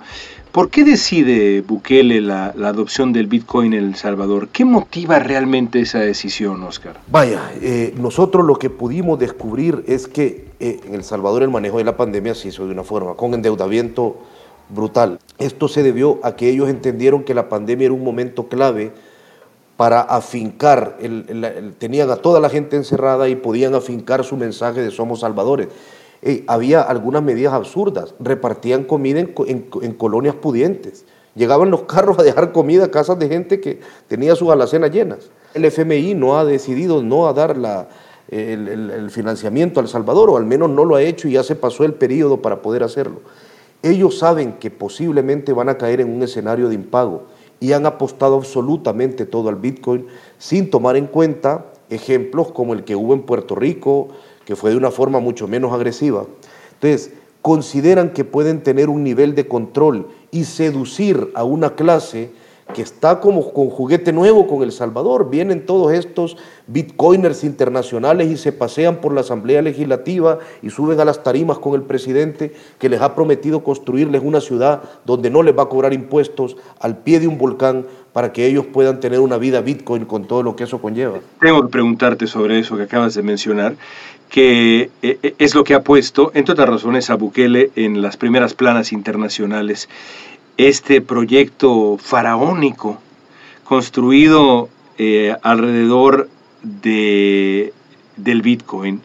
¿Por 0.52 0.70
qué 0.70 0.84
decide 0.84 1.60
Bukele 1.60 2.20
la, 2.20 2.46
adopción 2.46 3.12
del 3.12 3.26
Bitcoin 3.26 3.74
en 3.74 3.84
El 3.84 3.96
Salvador? 3.96 4.48
¿Qué 4.48 4.64
motiva 4.64 5.18
realmente 5.18 5.80
esa 5.80 5.98
decisión, 5.98 6.62
Oscar? 6.62 7.00
Vaya, 7.08 7.50
eh, 7.60 7.92
nosotros 7.98 8.46
lo 8.46 8.56
que 8.56 8.70
pudimos 8.70 9.18
descubrir 9.18 9.84
es 9.86 10.06
que 10.06 10.46
eh, 10.60 10.80
en 10.86 10.94
El 10.94 11.02
Salvador 11.02 11.42
el 11.42 11.50
manejo 11.50 11.78
de 11.78 11.84
la 11.84 11.96
pandemia 11.96 12.34
se 12.34 12.48
hizo 12.48 12.64
de 12.64 12.72
una 12.72 12.84
forma, 12.84 13.14
con 13.14 13.34
endeudamiento 13.34 14.22
brutal. 14.68 15.18
Esto 15.38 15.68
se 15.68 15.82
debió 15.82 16.18
a 16.22 16.36
que 16.36 16.48
ellos 16.48 16.68
entendieron 16.68 17.24
que 17.24 17.34
la 17.34 17.48
pandemia 17.48 17.86
era 17.86 17.94
un 17.94 18.04
momento 18.04 18.48
clave 18.48 18.92
para 19.76 20.00
afincar, 20.00 20.96
tenían 21.78 22.10
a 22.10 22.16
toda 22.16 22.40
la 22.40 22.48
gente 22.48 22.76
encerrada 22.76 23.28
y 23.28 23.36
podían 23.36 23.74
afincar 23.74 24.24
su 24.24 24.36
mensaje 24.36 24.80
de 24.80 24.90
somos 24.90 25.20
salvadores. 25.20 25.68
había 26.46 26.80
algunas 26.80 27.22
medidas 27.22 27.52
absurdas, 27.52 28.14
repartían 28.18 28.84
comida 28.84 29.20
en, 29.20 29.92
colonias 29.98 30.34
pudientes, 30.34 31.04
llegaban 31.34 31.70
los 31.70 31.82
carros 31.82 32.18
a 32.18 32.22
dejar 32.22 32.52
comida 32.52 32.86
a 32.86 32.90
casas 32.90 33.18
de 33.18 33.28
gente 33.28 33.60
que 33.60 33.80
tenía 34.08 34.34
sus 34.34 34.48
alacenas 34.48 34.90
llenas. 34.90 35.30
El 35.52 35.66
FMI 35.66 36.14
no 36.14 36.38
ha 36.38 36.46
decidido 36.46 37.02
no 37.02 37.28
a 37.28 37.34
dar 37.34 37.58
la, 37.58 37.88
el, 38.30 38.68
el 38.68 39.10
financiamiento 39.10 39.78
al 39.78 39.88
Salvador, 39.88 40.30
o 40.30 40.38
al 40.38 40.46
menos 40.46 40.70
no 40.70 40.86
lo 40.86 40.96
ha 40.96 41.02
hecho 41.02 41.28
y 41.28 41.32
ya 41.32 41.42
se 41.42 41.54
pasó 41.54 41.84
el 41.84 41.92
periodo 41.92 42.40
para 42.40 42.62
poder 42.62 42.82
hacerlo. 42.82 43.20
Ellos 43.90 44.18
saben 44.18 44.54
que 44.54 44.70
posiblemente 44.70 45.52
van 45.52 45.68
a 45.68 45.78
caer 45.78 46.00
en 46.00 46.14
un 46.14 46.22
escenario 46.22 46.68
de 46.68 46.74
impago 46.74 47.24
y 47.60 47.72
han 47.72 47.86
apostado 47.86 48.36
absolutamente 48.36 49.26
todo 49.26 49.48
al 49.48 49.56
Bitcoin 49.56 50.06
sin 50.38 50.70
tomar 50.70 50.96
en 50.96 51.06
cuenta 51.06 51.66
ejemplos 51.90 52.52
como 52.52 52.74
el 52.74 52.84
que 52.84 52.96
hubo 52.96 53.14
en 53.14 53.22
Puerto 53.22 53.54
Rico, 53.54 54.08
que 54.44 54.56
fue 54.56 54.70
de 54.70 54.76
una 54.76 54.90
forma 54.90 55.20
mucho 55.20 55.48
menos 55.48 55.72
agresiva. 55.72 56.26
Entonces, 56.74 57.12
consideran 57.42 58.10
que 58.10 58.24
pueden 58.24 58.62
tener 58.62 58.88
un 58.88 59.04
nivel 59.04 59.34
de 59.34 59.46
control 59.46 60.08
y 60.30 60.44
seducir 60.44 61.30
a 61.34 61.44
una 61.44 61.74
clase 61.76 62.30
que 62.74 62.82
está 62.82 63.20
como 63.20 63.52
con 63.52 63.70
juguete 63.70 64.12
nuevo 64.12 64.46
con 64.46 64.62
El 64.62 64.72
Salvador. 64.72 65.30
Vienen 65.30 65.64
todos 65.64 65.92
estos 65.92 66.36
bitcoiners 66.66 67.44
internacionales 67.44 68.28
y 68.28 68.36
se 68.36 68.52
pasean 68.52 68.96
por 68.96 69.14
la 69.14 69.20
Asamblea 69.20 69.62
Legislativa 69.62 70.40
y 70.62 70.70
suben 70.70 70.98
a 71.00 71.04
las 71.04 71.22
tarimas 71.22 71.58
con 71.58 71.74
el 71.74 71.82
presidente 71.82 72.52
que 72.78 72.88
les 72.88 73.00
ha 73.00 73.14
prometido 73.14 73.62
construirles 73.62 74.22
una 74.24 74.40
ciudad 74.40 74.82
donde 75.04 75.30
no 75.30 75.42
les 75.42 75.56
va 75.56 75.64
a 75.64 75.68
cobrar 75.68 75.92
impuestos 75.92 76.56
al 76.80 76.98
pie 76.98 77.20
de 77.20 77.28
un 77.28 77.38
volcán 77.38 77.86
para 78.12 78.32
que 78.32 78.46
ellos 78.46 78.66
puedan 78.66 78.98
tener 78.98 79.20
una 79.20 79.36
vida 79.36 79.60
bitcoin 79.60 80.06
con 80.06 80.24
todo 80.24 80.42
lo 80.42 80.56
que 80.56 80.64
eso 80.64 80.80
conlleva. 80.80 81.20
Tengo 81.40 81.62
que 81.62 81.68
preguntarte 81.68 82.26
sobre 82.26 82.58
eso 82.58 82.76
que 82.76 82.84
acabas 82.84 83.14
de 83.14 83.22
mencionar, 83.22 83.76
que 84.30 84.90
eh, 85.02 85.18
eh, 85.22 85.34
es 85.38 85.54
lo 85.54 85.64
que 85.64 85.74
ha 85.74 85.82
puesto, 85.82 86.32
entre 86.34 86.54
otras 86.54 86.68
razones, 86.68 87.10
a 87.10 87.14
Bukele 87.14 87.70
en 87.76 88.00
las 88.00 88.16
primeras 88.16 88.54
planas 88.54 88.92
internacionales 88.92 89.88
este 90.56 91.00
proyecto 91.00 91.98
faraónico 91.98 92.98
construido 93.64 94.68
eh, 94.98 95.34
alrededor 95.42 96.28
de, 96.62 97.72
del 98.16 98.42
Bitcoin. 98.42 99.02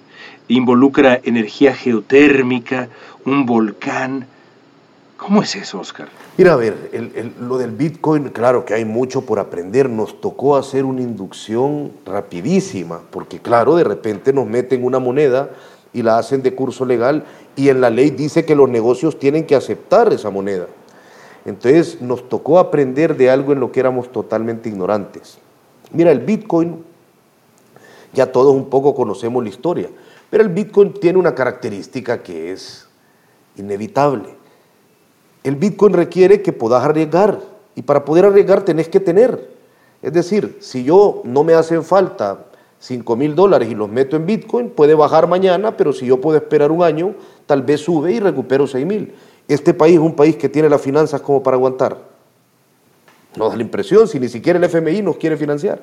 Involucra 0.47 1.19
energía 1.23 1.73
geotérmica, 1.73 2.89
un 3.25 3.45
volcán. 3.45 4.27
¿Cómo 5.17 5.43
es 5.43 5.55
eso, 5.55 5.79
Oscar? 5.79 6.09
Mira, 6.37 6.53
a 6.53 6.55
ver, 6.55 6.89
lo 7.39 7.57
del 7.57 7.71
Bitcoin, 7.71 8.29
claro 8.29 8.65
que 8.65 8.73
hay 8.73 8.85
mucho 8.85 9.21
por 9.21 9.39
aprender. 9.39 9.89
Nos 9.89 10.19
tocó 10.19 10.55
hacer 10.55 10.85
una 10.85 11.01
inducción 11.01 11.91
rapidísima, 12.05 13.01
porque 13.11 13.39
claro, 13.39 13.75
de 13.75 13.83
repente 13.83 14.33
nos 14.33 14.47
meten 14.47 14.83
una 14.83 14.99
moneda 14.99 15.51
y 15.93 16.01
la 16.01 16.17
hacen 16.17 16.41
de 16.41 16.55
curso 16.55 16.85
legal 16.85 17.25
y 17.55 17.69
en 17.69 17.81
la 17.81 17.89
ley 17.89 18.11
dice 18.11 18.45
que 18.45 18.55
los 18.55 18.69
negocios 18.69 19.19
tienen 19.19 19.45
que 19.45 19.55
aceptar 19.55 20.11
esa 20.13 20.29
moneda. 20.29 20.67
Entonces 21.45 22.01
nos 22.01 22.29
tocó 22.29 22.59
aprender 22.59 23.17
de 23.17 23.29
algo 23.29 23.53
en 23.53 23.59
lo 23.59 23.71
que 23.71 23.79
éramos 23.79 24.11
totalmente 24.11 24.69
ignorantes. 24.69 25.37
Mira, 25.91 26.11
el 26.11 26.19
Bitcoin, 26.19 26.83
ya 28.13 28.31
todos 28.31 28.53
un 28.53 28.69
poco 28.69 28.93
conocemos 28.93 29.43
la 29.43 29.49
historia, 29.49 29.89
pero 30.29 30.43
el 30.43 30.49
Bitcoin 30.49 30.93
tiene 30.93 31.19
una 31.19 31.35
característica 31.35 32.21
que 32.21 32.51
es 32.51 32.87
inevitable. 33.57 34.29
El 35.43 35.55
Bitcoin 35.55 35.93
requiere 35.93 36.41
que 36.41 36.53
puedas 36.53 36.83
arriesgar 36.83 37.39
y 37.75 37.81
para 37.81 38.05
poder 38.05 38.25
arriesgar 38.25 38.63
tenés 38.63 38.87
que 38.87 38.99
tener. 38.99 39.49
Es 40.01 40.13
decir, 40.13 40.57
si 40.61 40.83
yo 40.83 41.21
no 41.25 41.43
me 41.43 41.53
hacen 41.53 41.83
falta 41.83 42.45
5 42.79 43.15
mil 43.15 43.35
dólares 43.35 43.69
y 43.69 43.75
los 43.75 43.89
meto 43.89 44.15
en 44.15 44.25
Bitcoin, 44.25 44.69
puede 44.69 44.95
bajar 44.95 45.27
mañana, 45.27 45.77
pero 45.77 45.93
si 45.93 46.05
yo 46.05 46.19
puedo 46.19 46.37
esperar 46.37 46.71
un 46.71 46.83
año, 46.83 47.15
tal 47.45 47.61
vez 47.61 47.81
sube 47.81 48.11
y 48.11 48.19
recupero 48.19 48.67
6 48.67 48.85
mil. 48.85 49.13
Este 49.51 49.73
país 49.73 49.95
es 49.95 49.99
un 49.99 50.15
país 50.15 50.37
que 50.37 50.47
tiene 50.47 50.69
las 50.69 50.79
finanzas 50.79 51.19
como 51.19 51.43
para 51.43 51.57
aguantar. 51.57 51.97
No 53.35 53.49
da 53.49 53.55
la 53.57 53.61
impresión 53.61 54.07
si 54.07 54.17
ni 54.17 54.29
siquiera 54.29 54.57
el 54.57 54.63
FMI 54.63 55.01
nos 55.01 55.17
quiere 55.17 55.35
financiar. 55.35 55.81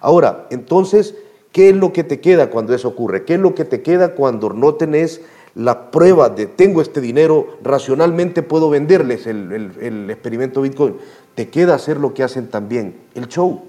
Ahora, 0.00 0.46
entonces, 0.50 1.16
¿qué 1.50 1.70
es 1.70 1.74
lo 1.74 1.92
que 1.92 2.04
te 2.04 2.20
queda 2.20 2.48
cuando 2.48 2.76
eso 2.76 2.86
ocurre? 2.86 3.24
¿Qué 3.24 3.34
es 3.34 3.40
lo 3.40 3.56
que 3.56 3.64
te 3.64 3.82
queda 3.82 4.14
cuando 4.14 4.50
no 4.50 4.74
tenés 4.74 5.20
la 5.56 5.90
prueba 5.90 6.28
de 6.28 6.46
tengo 6.46 6.80
este 6.80 7.00
dinero, 7.00 7.58
racionalmente 7.60 8.44
puedo 8.44 8.70
venderles 8.70 9.26
el, 9.26 9.72
el 9.80 10.08
experimento 10.10 10.62
Bitcoin? 10.62 10.94
Te 11.34 11.48
queda 11.48 11.74
hacer 11.74 11.96
lo 11.96 12.14
que 12.14 12.22
hacen 12.22 12.46
también, 12.46 13.00
el 13.16 13.26
show, 13.26 13.64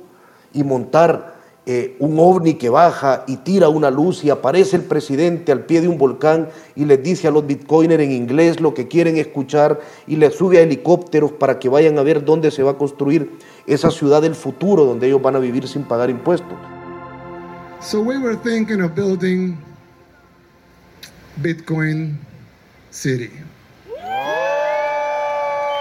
y 0.53 0.63
montar 0.63 1.38
eh, 1.71 1.95
un 1.99 2.17
ovni 2.17 2.55
que 2.55 2.67
baja 2.67 3.23
y 3.27 3.37
tira 3.37 3.69
una 3.69 3.91
luz 3.91 4.23
y 4.23 4.31
aparece 4.31 4.75
el 4.75 4.81
presidente 4.81 5.51
al 5.51 5.65
pie 5.65 5.81
de 5.81 5.87
un 5.87 5.99
volcán 5.99 6.49
y 6.75 6.83
les 6.85 7.03
dice 7.03 7.27
a 7.27 7.31
los 7.31 7.45
bitcoiners 7.45 8.01
en 8.01 8.11
inglés 8.11 8.59
lo 8.59 8.73
que 8.73 8.87
quieren 8.87 9.17
escuchar 9.17 9.79
y 10.07 10.15
les 10.15 10.33
sube 10.33 10.57
a 10.57 10.61
helicópteros 10.61 11.31
para 11.33 11.59
que 11.59 11.69
vayan 11.69 11.99
a 11.99 12.01
ver 12.01 12.25
dónde 12.25 12.49
se 12.49 12.63
va 12.63 12.71
a 12.71 12.73
construir 12.79 13.29
esa 13.67 13.91
ciudad 13.91 14.23
del 14.23 14.33
futuro 14.33 14.83
donde 14.83 15.05
ellos 15.05 15.21
van 15.21 15.35
a 15.35 15.39
vivir 15.39 15.67
sin 15.67 15.83
pagar 15.83 16.09
impuestos. 16.09 16.57
So 17.81 18.01
we 18.01 18.17
were 18.17 18.35
thinking 18.35 18.81
of 18.81 18.95
building 18.95 19.55
Bitcoin 21.43 22.17
City. 22.89 23.29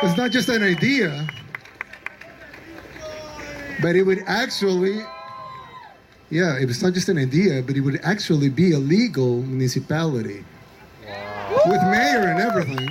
It's 0.03 0.19
not 0.19 0.33
just 0.33 0.51
an 0.51 0.63
idea, 0.63 1.27
but 3.81 3.97
it 3.97 4.03
would 4.03 4.23
actually 4.27 5.03
Yeah, 6.31 6.59
it 6.61 6.67
was 6.67 6.83
not 6.83 6.93
just 6.93 7.09
an 7.09 7.17
idea, 7.17 7.63
but 7.63 7.77
it 7.77 7.81
would 7.81 8.01
actually 8.05 8.51
be 8.51 8.73
a 8.73 8.79
legal 8.79 9.41
municipality 9.43 10.45
wow. 11.07 11.63
with 11.67 11.83
mayor 11.89 12.29
and 12.29 12.41
everything. 12.41 12.91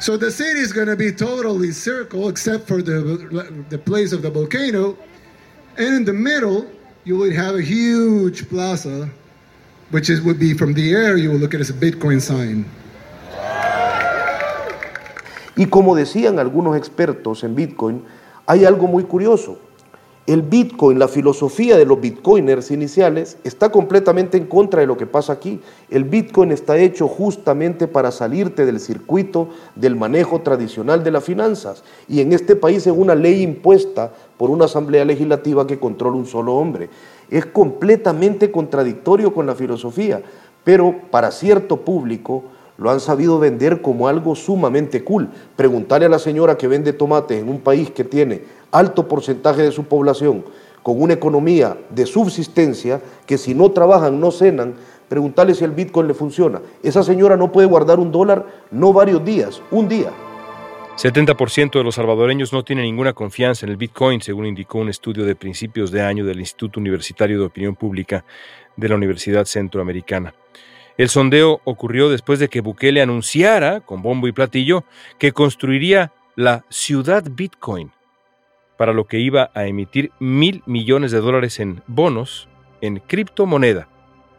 So 0.00 0.18
the 0.18 0.30
city 0.30 0.60
is 0.60 0.72
going 0.72 0.88
to 0.88 0.96
be 0.96 1.10
totally 1.10 1.72
circle 1.72 2.28
except 2.28 2.68
for 2.68 2.82
the 2.82 3.64
the 3.70 3.78
place 3.78 4.12
of 4.12 4.20
the 4.20 4.30
volcano, 4.30 4.96
and 5.78 5.94
in 5.94 6.04
the 6.04 6.12
middle 6.12 6.68
you 7.04 7.16
would 7.16 7.32
have 7.32 7.54
a 7.54 7.62
huge 7.62 8.46
plaza, 8.50 9.08
which 9.90 10.10
is 10.10 10.20
would 10.20 10.38
be 10.38 10.52
from 10.52 10.74
the 10.74 10.92
air 10.92 11.16
you 11.16 11.32
would 11.32 11.40
look 11.40 11.54
at 11.54 11.60
as 11.60 11.70
a 11.70 11.78
Bitcoin 11.78 12.20
sign. 12.20 12.68
Y 15.56 15.64
como 15.70 15.96
decían 15.96 16.38
algunos 16.38 16.76
expertos 16.76 17.42
en 17.42 17.54
Bitcoin, 17.54 18.04
hay 18.46 18.66
algo 18.66 18.86
muy 18.86 19.04
curioso. 19.04 19.65
El 20.26 20.42
Bitcoin, 20.42 20.98
la 20.98 21.06
filosofía 21.06 21.76
de 21.76 21.86
los 21.86 22.00
Bitcoiners 22.00 22.72
iniciales, 22.72 23.38
está 23.44 23.70
completamente 23.70 24.36
en 24.36 24.46
contra 24.46 24.80
de 24.80 24.86
lo 24.88 24.96
que 24.96 25.06
pasa 25.06 25.32
aquí. 25.32 25.60
El 25.88 26.02
Bitcoin 26.02 26.50
está 26.50 26.76
hecho 26.78 27.06
justamente 27.06 27.86
para 27.86 28.10
salirte 28.10 28.66
del 28.66 28.80
circuito 28.80 29.50
del 29.76 29.94
manejo 29.94 30.40
tradicional 30.40 31.04
de 31.04 31.12
las 31.12 31.22
finanzas. 31.22 31.84
Y 32.08 32.22
en 32.22 32.32
este 32.32 32.56
país 32.56 32.84
es 32.88 32.92
una 32.92 33.14
ley 33.14 33.40
impuesta 33.40 34.12
por 34.36 34.50
una 34.50 34.64
asamblea 34.64 35.04
legislativa 35.04 35.64
que 35.64 35.78
controla 35.78 36.16
un 36.16 36.26
solo 36.26 36.56
hombre. 36.56 36.90
Es 37.30 37.46
completamente 37.46 38.50
contradictorio 38.50 39.32
con 39.32 39.46
la 39.46 39.54
filosofía, 39.54 40.22
pero 40.64 40.92
para 41.12 41.30
cierto 41.30 41.82
público 41.82 42.42
lo 42.78 42.90
han 42.90 43.00
sabido 43.00 43.38
vender 43.38 43.82
como 43.82 44.08
algo 44.08 44.34
sumamente 44.34 45.04
cool. 45.04 45.28
Preguntarle 45.56 46.06
a 46.06 46.10
la 46.10 46.18
señora 46.18 46.56
que 46.56 46.68
vende 46.68 46.92
tomates 46.92 47.40
en 47.40 47.48
un 47.48 47.60
país 47.60 47.90
que 47.90 48.04
tiene 48.04 48.42
alto 48.70 49.08
porcentaje 49.08 49.62
de 49.62 49.72
su 49.72 49.84
población 49.84 50.44
con 50.82 51.02
una 51.02 51.14
economía 51.14 51.76
de 51.90 52.06
subsistencia 52.06 53.00
que 53.26 53.38
si 53.38 53.54
no 53.54 53.72
trabajan, 53.72 54.20
no 54.20 54.30
cenan, 54.30 54.74
preguntarle 55.08 55.54
si 55.54 55.64
el 55.64 55.72
Bitcoin 55.72 56.06
le 56.06 56.14
funciona. 56.14 56.60
Esa 56.80 57.02
señora 57.02 57.36
no 57.36 57.50
puede 57.50 57.66
guardar 57.66 57.98
un 57.98 58.12
dólar, 58.12 58.46
no 58.70 58.92
varios 58.92 59.24
días, 59.24 59.60
un 59.72 59.88
día. 59.88 60.12
70% 60.96 61.72
de 61.72 61.82
los 61.82 61.96
salvadoreños 61.96 62.52
no 62.52 62.62
tienen 62.62 62.84
ninguna 62.84 63.12
confianza 63.14 63.66
en 63.66 63.72
el 63.72 63.76
Bitcoin, 63.76 64.22
según 64.22 64.46
indicó 64.46 64.78
un 64.78 64.88
estudio 64.88 65.24
de 65.24 65.34
principios 65.34 65.90
de 65.90 66.02
año 66.02 66.24
del 66.24 66.38
Instituto 66.38 66.78
Universitario 66.78 67.40
de 67.40 67.46
Opinión 67.46 67.74
Pública 67.74 68.24
de 68.76 68.88
la 68.88 68.94
Universidad 68.94 69.44
Centroamericana. 69.44 70.34
El 70.98 71.10
sondeo 71.10 71.60
ocurrió 71.64 72.08
después 72.08 72.38
de 72.38 72.48
que 72.48 72.62
Bukele 72.62 73.02
anunciara, 73.02 73.80
con 73.80 74.02
bombo 74.02 74.28
y 74.28 74.32
platillo, 74.32 74.84
que 75.18 75.32
construiría 75.32 76.12
la 76.36 76.64
ciudad 76.70 77.24
Bitcoin, 77.30 77.92
para 78.78 78.94
lo 78.94 79.04
que 79.04 79.18
iba 79.18 79.50
a 79.54 79.66
emitir 79.66 80.10
mil 80.20 80.62
millones 80.64 81.12
de 81.12 81.20
dólares 81.20 81.60
en 81.60 81.82
bonos 81.86 82.48
en 82.80 82.98
criptomoneda 82.98 83.88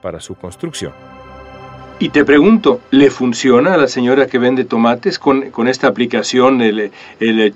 para 0.02 0.20
su 0.20 0.36
construcción. 0.36 0.94
Y 2.00 2.10
te 2.10 2.24
pregunto, 2.26 2.82
¿le 2.92 3.10
funciona 3.10 3.74
a 3.74 3.78
la 3.78 3.88
señora 3.88 4.28
que 4.28 4.38
vende 4.38 4.66
tomates 4.66 5.18
con, 5.18 5.68
esta 5.68 5.88
aplicación, 5.88 6.62
el, 6.62 6.92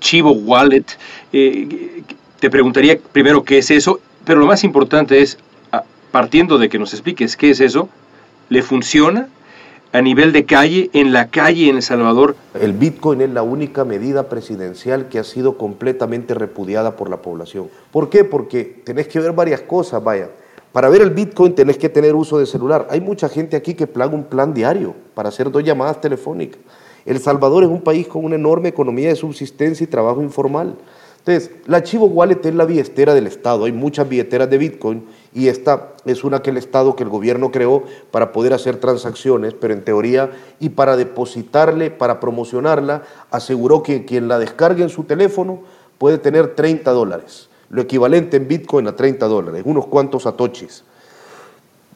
Chivo 0.00 0.32
Wallet? 0.32 0.84
Eh, 1.32 2.02
te 2.40 2.50
preguntaría 2.50 2.98
primero 3.12 3.44
qué 3.44 3.58
es 3.58 3.70
eso, 3.70 4.00
pero 4.24 4.40
lo 4.40 4.46
más 4.46 4.64
importante 4.64 5.22
es, 5.22 5.38
partiendo 6.10 6.58
de 6.58 6.68
que 6.68 6.78
nos 6.78 6.92
expliques 6.92 7.36
qué 7.36 7.50
es 7.50 7.60
eso, 7.60 7.88
¿le 8.48 8.62
funciona? 8.62 9.28
a 9.92 10.00
nivel 10.00 10.32
de 10.32 10.46
calle, 10.46 10.88
en 10.94 11.12
la 11.12 11.28
calle 11.28 11.68
en 11.68 11.76
El 11.76 11.82
Salvador. 11.82 12.34
El 12.58 12.72
Bitcoin 12.72 13.20
es 13.20 13.30
la 13.30 13.42
única 13.42 13.84
medida 13.84 14.28
presidencial 14.28 15.08
que 15.08 15.18
ha 15.18 15.24
sido 15.24 15.58
completamente 15.58 16.32
repudiada 16.32 16.96
por 16.96 17.10
la 17.10 17.18
población. 17.20 17.68
¿Por 17.90 18.08
qué? 18.08 18.24
Porque 18.24 18.64
tenés 18.84 19.06
que 19.06 19.20
ver 19.20 19.32
varias 19.32 19.60
cosas, 19.60 20.02
vaya. 20.02 20.30
Para 20.72 20.88
ver 20.88 21.02
el 21.02 21.10
Bitcoin 21.10 21.54
tenés 21.54 21.76
que 21.76 21.90
tener 21.90 22.14
uso 22.14 22.38
de 22.38 22.46
celular. 22.46 22.86
Hay 22.88 23.02
mucha 23.02 23.28
gente 23.28 23.54
aquí 23.54 23.74
que 23.74 23.86
plaga 23.86 24.14
un 24.14 24.24
plan 24.24 24.54
diario 24.54 24.94
para 25.14 25.28
hacer 25.28 25.50
dos 25.50 25.62
llamadas 25.62 26.00
telefónicas. 26.00 26.58
El 27.04 27.18
Salvador 27.18 27.64
es 27.64 27.68
un 27.68 27.82
país 27.82 28.06
con 28.06 28.24
una 28.24 28.36
enorme 28.36 28.70
economía 28.70 29.08
de 29.08 29.16
subsistencia 29.16 29.84
y 29.84 29.88
trabajo 29.88 30.22
informal. 30.22 30.76
Entonces, 31.18 31.50
la 31.66 31.82
Chivo 31.82 32.06
Wallet 32.06 32.44
es 32.44 32.54
la 32.54 32.64
billetera 32.64 33.12
del 33.12 33.26
Estado. 33.26 33.66
Hay 33.66 33.72
muchas 33.72 34.08
billeteras 34.08 34.48
de 34.48 34.56
Bitcoin 34.56 35.04
y 35.34 35.48
esta 35.48 35.88
es 36.04 36.24
una 36.24 36.42
que 36.42 36.50
el 36.50 36.58
Estado, 36.58 36.94
que 36.94 37.04
el 37.04 37.08
gobierno 37.08 37.50
creó 37.50 37.84
para 38.10 38.32
poder 38.32 38.52
hacer 38.52 38.76
transacciones, 38.76 39.54
pero 39.54 39.72
en 39.72 39.82
teoría, 39.82 40.30
y 40.60 40.70
para 40.70 40.96
depositarle, 40.96 41.90
para 41.90 42.20
promocionarla, 42.20 43.02
aseguró 43.30 43.82
que 43.82 44.04
quien 44.04 44.28
la 44.28 44.38
descargue 44.38 44.82
en 44.82 44.90
su 44.90 45.04
teléfono 45.04 45.60
puede 45.96 46.18
tener 46.18 46.54
30 46.54 46.90
dólares, 46.90 47.48
lo 47.70 47.80
equivalente 47.82 48.36
en 48.36 48.46
Bitcoin 48.46 48.86
a 48.88 48.96
30 48.96 49.26
dólares, 49.26 49.62
unos 49.64 49.86
cuantos 49.86 50.24
satoshis. 50.24 50.84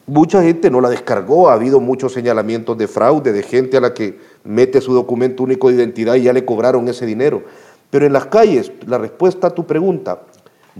Mucha 0.07 0.41
gente 0.41 0.71
no 0.71 0.81
la 0.81 0.89
descargó, 0.89 1.49
ha 1.49 1.53
habido 1.53 1.79
muchos 1.79 2.13
señalamientos 2.13 2.77
de 2.77 2.87
fraude, 2.87 3.33
de 3.33 3.43
gente 3.43 3.77
a 3.77 3.81
la 3.81 3.93
que 3.93 4.17
mete 4.45 4.81
su 4.81 4.93
documento 4.93 5.43
único 5.43 5.67
de 5.67 5.75
identidad 5.75 6.15
y 6.15 6.23
ya 6.23 6.33
le 6.33 6.45
cobraron 6.45 6.87
ese 6.87 7.05
dinero. 7.05 7.43
Pero 7.89 8.05
en 8.05 8.13
las 8.13 8.25
calles, 8.25 8.71
la 8.85 8.97
respuesta 8.97 9.47
a 9.47 9.49
tu 9.49 9.65
pregunta, 9.65 10.21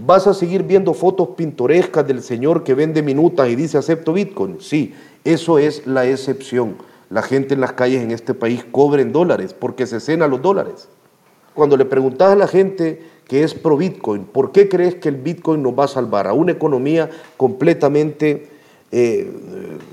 ¿vas 0.04 0.26
a 0.26 0.34
seguir 0.34 0.62
viendo 0.62 0.94
fotos 0.94 1.30
pintorescas 1.36 2.06
del 2.06 2.22
señor 2.22 2.64
que 2.64 2.74
vende 2.74 3.02
minutas 3.02 3.48
y 3.48 3.56
dice 3.56 3.78
acepto 3.78 4.12
Bitcoin? 4.12 4.58
Sí, 4.60 4.94
eso 5.24 5.58
es 5.58 5.86
la 5.86 6.06
excepción. 6.06 6.76
La 7.10 7.22
gente 7.22 7.54
en 7.54 7.60
las 7.60 7.72
calles 7.72 8.02
en 8.02 8.10
este 8.10 8.34
país 8.34 8.64
cobra 8.70 9.02
en 9.02 9.12
dólares 9.12 9.54
porque 9.54 9.86
se 9.86 10.00
cena 10.00 10.28
los 10.28 10.42
dólares. 10.42 10.88
Cuando 11.54 11.76
le 11.76 11.84
preguntas 11.84 12.30
a 12.30 12.36
la 12.36 12.46
gente 12.46 13.02
que 13.26 13.42
es 13.42 13.54
pro 13.54 13.76
Bitcoin, 13.76 14.24
¿por 14.24 14.52
qué 14.52 14.68
crees 14.68 14.94
que 14.96 15.08
el 15.08 15.16
Bitcoin 15.16 15.62
nos 15.62 15.78
va 15.78 15.84
a 15.84 15.88
salvar 15.88 16.26
a 16.26 16.32
una 16.32 16.52
economía 16.52 17.10
completamente 17.36 18.48
eh, 18.90 19.30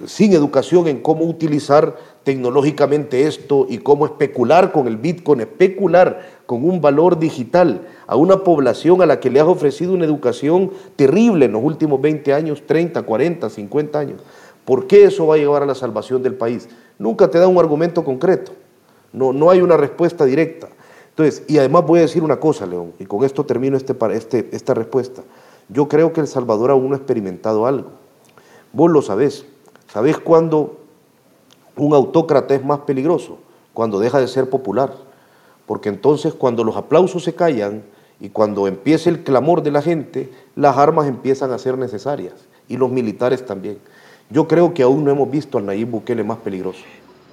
sin 0.05 0.33
educación 0.33 0.87
en 0.87 1.01
cómo 1.01 1.25
utilizar 1.25 1.97
tecnológicamente 2.23 3.27
esto 3.27 3.67
y 3.69 3.79
cómo 3.79 4.05
especular 4.05 4.71
con 4.71 4.87
el 4.87 4.97
Bitcoin, 4.97 5.41
especular 5.41 6.43
con 6.45 6.63
un 6.63 6.79
valor 6.79 7.19
digital 7.19 7.81
a 8.07 8.15
una 8.15 8.43
población 8.43 9.01
a 9.01 9.05
la 9.05 9.19
que 9.19 9.29
le 9.29 9.39
has 9.39 9.47
ofrecido 9.47 9.93
una 9.93 10.05
educación 10.05 10.71
terrible 10.95 11.45
en 11.45 11.53
los 11.53 11.63
últimos 11.63 12.01
20 12.01 12.33
años, 12.33 12.63
30, 12.65 13.01
40, 13.03 13.49
50 13.49 13.99
años. 13.99 14.21
¿Por 14.63 14.87
qué 14.87 15.05
eso 15.05 15.27
va 15.27 15.35
a 15.35 15.37
llevar 15.37 15.63
a 15.63 15.65
la 15.65 15.75
salvación 15.75 16.23
del 16.23 16.35
país? 16.35 16.67
Nunca 16.97 17.29
te 17.29 17.39
da 17.39 17.47
un 17.47 17.57
argumento 17.57 18.03
concreto, 18.03 18.51
no, 19.13 19.33
no 19.33 19.49
hay 19.49 19.61
una 19.61 19.77
respuesta 19.77 20.25
directa. 20.25 20.69
Entonces, 21.09 21.43
y 21.47 21.57
además 21.57 21.85
voy 21.85 21.99
a 21.99 22.01
decir 22.01 22.23
una 22.23 22.39
cosa, 22.39 22.65
León, 22.65 22.93
y 22.99 23.05
con 23.05 23.23
esto 23.23 23.45
termino 23.45 23.77
este, 23.77 23.95
este, 24.11 24.49
esta 24.51 24.73
respuesta. 24.73 25.23
Yo 25.69 25.87
creo 25.87 26.11
que 26.11 26.21
El 26.21 26.27
Salvador 26.27 26.71
aún 26.71 26.89
no 26.89 26.93
ha 26.93 26.97
experimentado 26.97 27.65
algo. 27.65 27.91
Vos 28.73 28.91
lo 28.91 29.01
sabés. 29.01 29.45
¿Sabés 29.87 30.17
cuándo 30.17 30.77
un 31.77 31.93
autócrata 31.93 32.53
es 32.53 32.65
más 32.65 32.79
peligroso? 32.79 33.37
Cuando 33.73 33.99
deja 33.99 34.19
de 34.19 34.27
ser 34.27 34.49
popular. 34.49 34.93
Porque 35.65 35.87
entonces 35.89 36.33
cuando 36.33 36.63
los 36.65 36.75
aplausos 36.75 37.23
se 37.23 37.33
callan 37.33 37.83
y 38.19 38.29
cuando 38.29 38.67
empieza 38.67 39.09
el 39.09 39.23
clamor 39.23 39.63
de 39.63 39.71
la 39.71 39.81
gente, 39.81 40.29
las 40.55 40.77
armas 40.77 41.07
empiezan 41.07 41.51
a 41.51 41.57
ser 41.57 41.77
necesarias 41.77 42.33
y 42.67 42.77
los 42.77 42.91
militares 42.91 43.45
también. 43.45 43.77
Yo 44.29 44.47
creo 44.47 44.73
que 44.73 44.83
aún 44.83 45.03
no 45.03 45.11
hemos 45.11 45.29
visto 45.29 45.57
al 45.57 45.65
Nayib 45.65 45.89
Bukele 45.89 46.23
más 46.23 46.37
peligroso. 46.37 46.81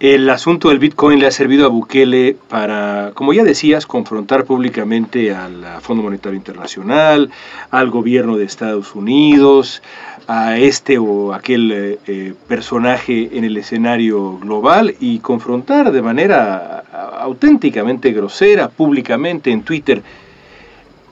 El 0.03 0.29
asunto 0.31 0.69
del 0.69 0.81
Bitcoin 0.81 1.21
le 1.21 1.29
ha 1.29 1.31
servido 1.31 1.65
a 1.65 1.69
Bukele 1.69 2.37
para, 2.49 3.13
como 3.15 3.33
ya 3.33 3.45
decías, 3.45 3.87
confrontar 3.87 4.45
públicamente 4.45 5.33
al 5.33 5.65
Fondo 5.81 6.03
Monetario 6.03 6.37
Internacional, 6.37 7.31
al 7.71 7.89
gobierno 7.89 8.37
de 8.37 8.45
Estados 8.45 8.97
Unidos, 8.97 9.81
a 10.27 10.59
este 10.59 10.99
o 10.99 11.33
aquel 11.33 11.71
eh, 11.71 11.99
eh, 12.09 12.35
personaje 12.49 13.31
en 13.33 13.45
el 13.45 13.57
escenario 13.57 14.39
global 14.39 14.95
y 14.99 15.21
confrontar 15.21 15.93
de 15.93 16.03
manera 16.03 16.83
auténticamente 17.21 18.11
grosera, 18.13 18.69
públicamente 18.69 19.53
en 19.53 19.63
Twitter. 19.63 20.03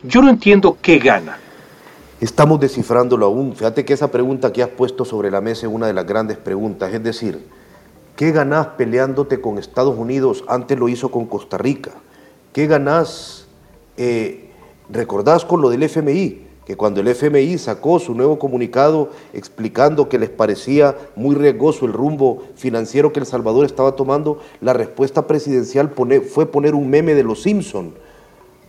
Yo 0.02 0.22
no 0.22 0.30
entiendo 0.30 0.76
qué 0.80 0.98
gana. 0.98 1.38
Estamos 2.20 2.60
descifrándolo 2.60 3.26
aún. 3.26 3.54
Fíjate 3.54 3.84
que 3.84 3.92
esa 3.92 4.10
pregunta 4.10 4.52
que 4.52 4.62
has 4.62 4.68
puesto 4.68 5.04
sobre 5.04 5.30
la 5.30 5.40
mesa 5.40 5.66
es 5.66 5.72
una 5.72 5.86
de 5.86 5.94
las 5.94 6.06
grandes 6.06 6.36
preguntas. 6.36 6.92
Es 6.92 7.02
decir, 7.02 7.40
¿Qué 8.20 8.32
ganás 8.32 8.66
peleándote 8.76 9.40
con 9.40 9.56
Estados 9.56 9.96
Unidos? 9.96 10.44
Antes 10.46 10.78
lo 10.78 10.90
hizo 10.90 11.10
con 11.10 11.24
Costa 11.24 11.56
Rica. 11.56 11.92
¿Qué 12.52 12.66
ganás? 12.66 13.46
Eh, 13.96 14.50
¿Recordás 14.90 15.46
con 15.46 15.62
lo 15.62 15.70
del 15.70 15.84
FMI? 15.84 16.42
Que 16.66 16.76
cuando 16.76 17.00
el 17.00 17.08
FMI 17.08 17.56
sacó 17.56 17.98
su 17.98 18.14
nuevo 18.14 18.38
comunicado 18.38 19.08
explicando 19.32 20.10
que 20.10 20.18
les 20.18 20.28
parecía 20.28 20.96
muy 21.16 21.34
riesgoso 21.34 21.86
el 21.86 21.94
rumbo 21.94 22.42
financiero 22.56 23.10
que 23.10 23.20
El 23.20 23.26
Salvador 23.26 23.64
estaba 23.64 23.96
tomando, 23.96 24.38
la 24.60 24.74
respuesta 24.74 25.26
presidencial 25.26 25.90
fue 26.28 26.44
poner 26.44 26.74
un 26.74 26.90
meme 26.90 27.14
de 27.14 27.24
los 27.24 27.40
Simpson, 27.40 27.94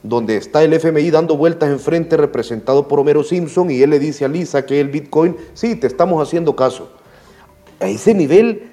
donde 0.03 0.37
está 0.37 0.63
el 0.63 0.73
FMI 0.73 1.11
dando 1.11 1.37
vueltas 1.37 1.69
enfrente 1.69 2.17
representado 2.17 2.87
por 2.87 2.99
Homero 2.99 3.23
Simpson 3.23 3.69
y 3.69 3.81
él 3.81 3.91
le 3.91 3.99
dice 3.99 4.25
a 4.25 4.27
Lisa 4.27 4.65
que 4.65 4.79
el 4.79 4.89
Bitcoin, 4.89 5.35
sí, 5.53 5.75
te 5.75 5.87
estamos 5.87 6.21
haciendo 6.25 6.55
caso. 6.55 6.89
A 7.79 7.87
ese 7.87 8.13
nivel 8.13 8.71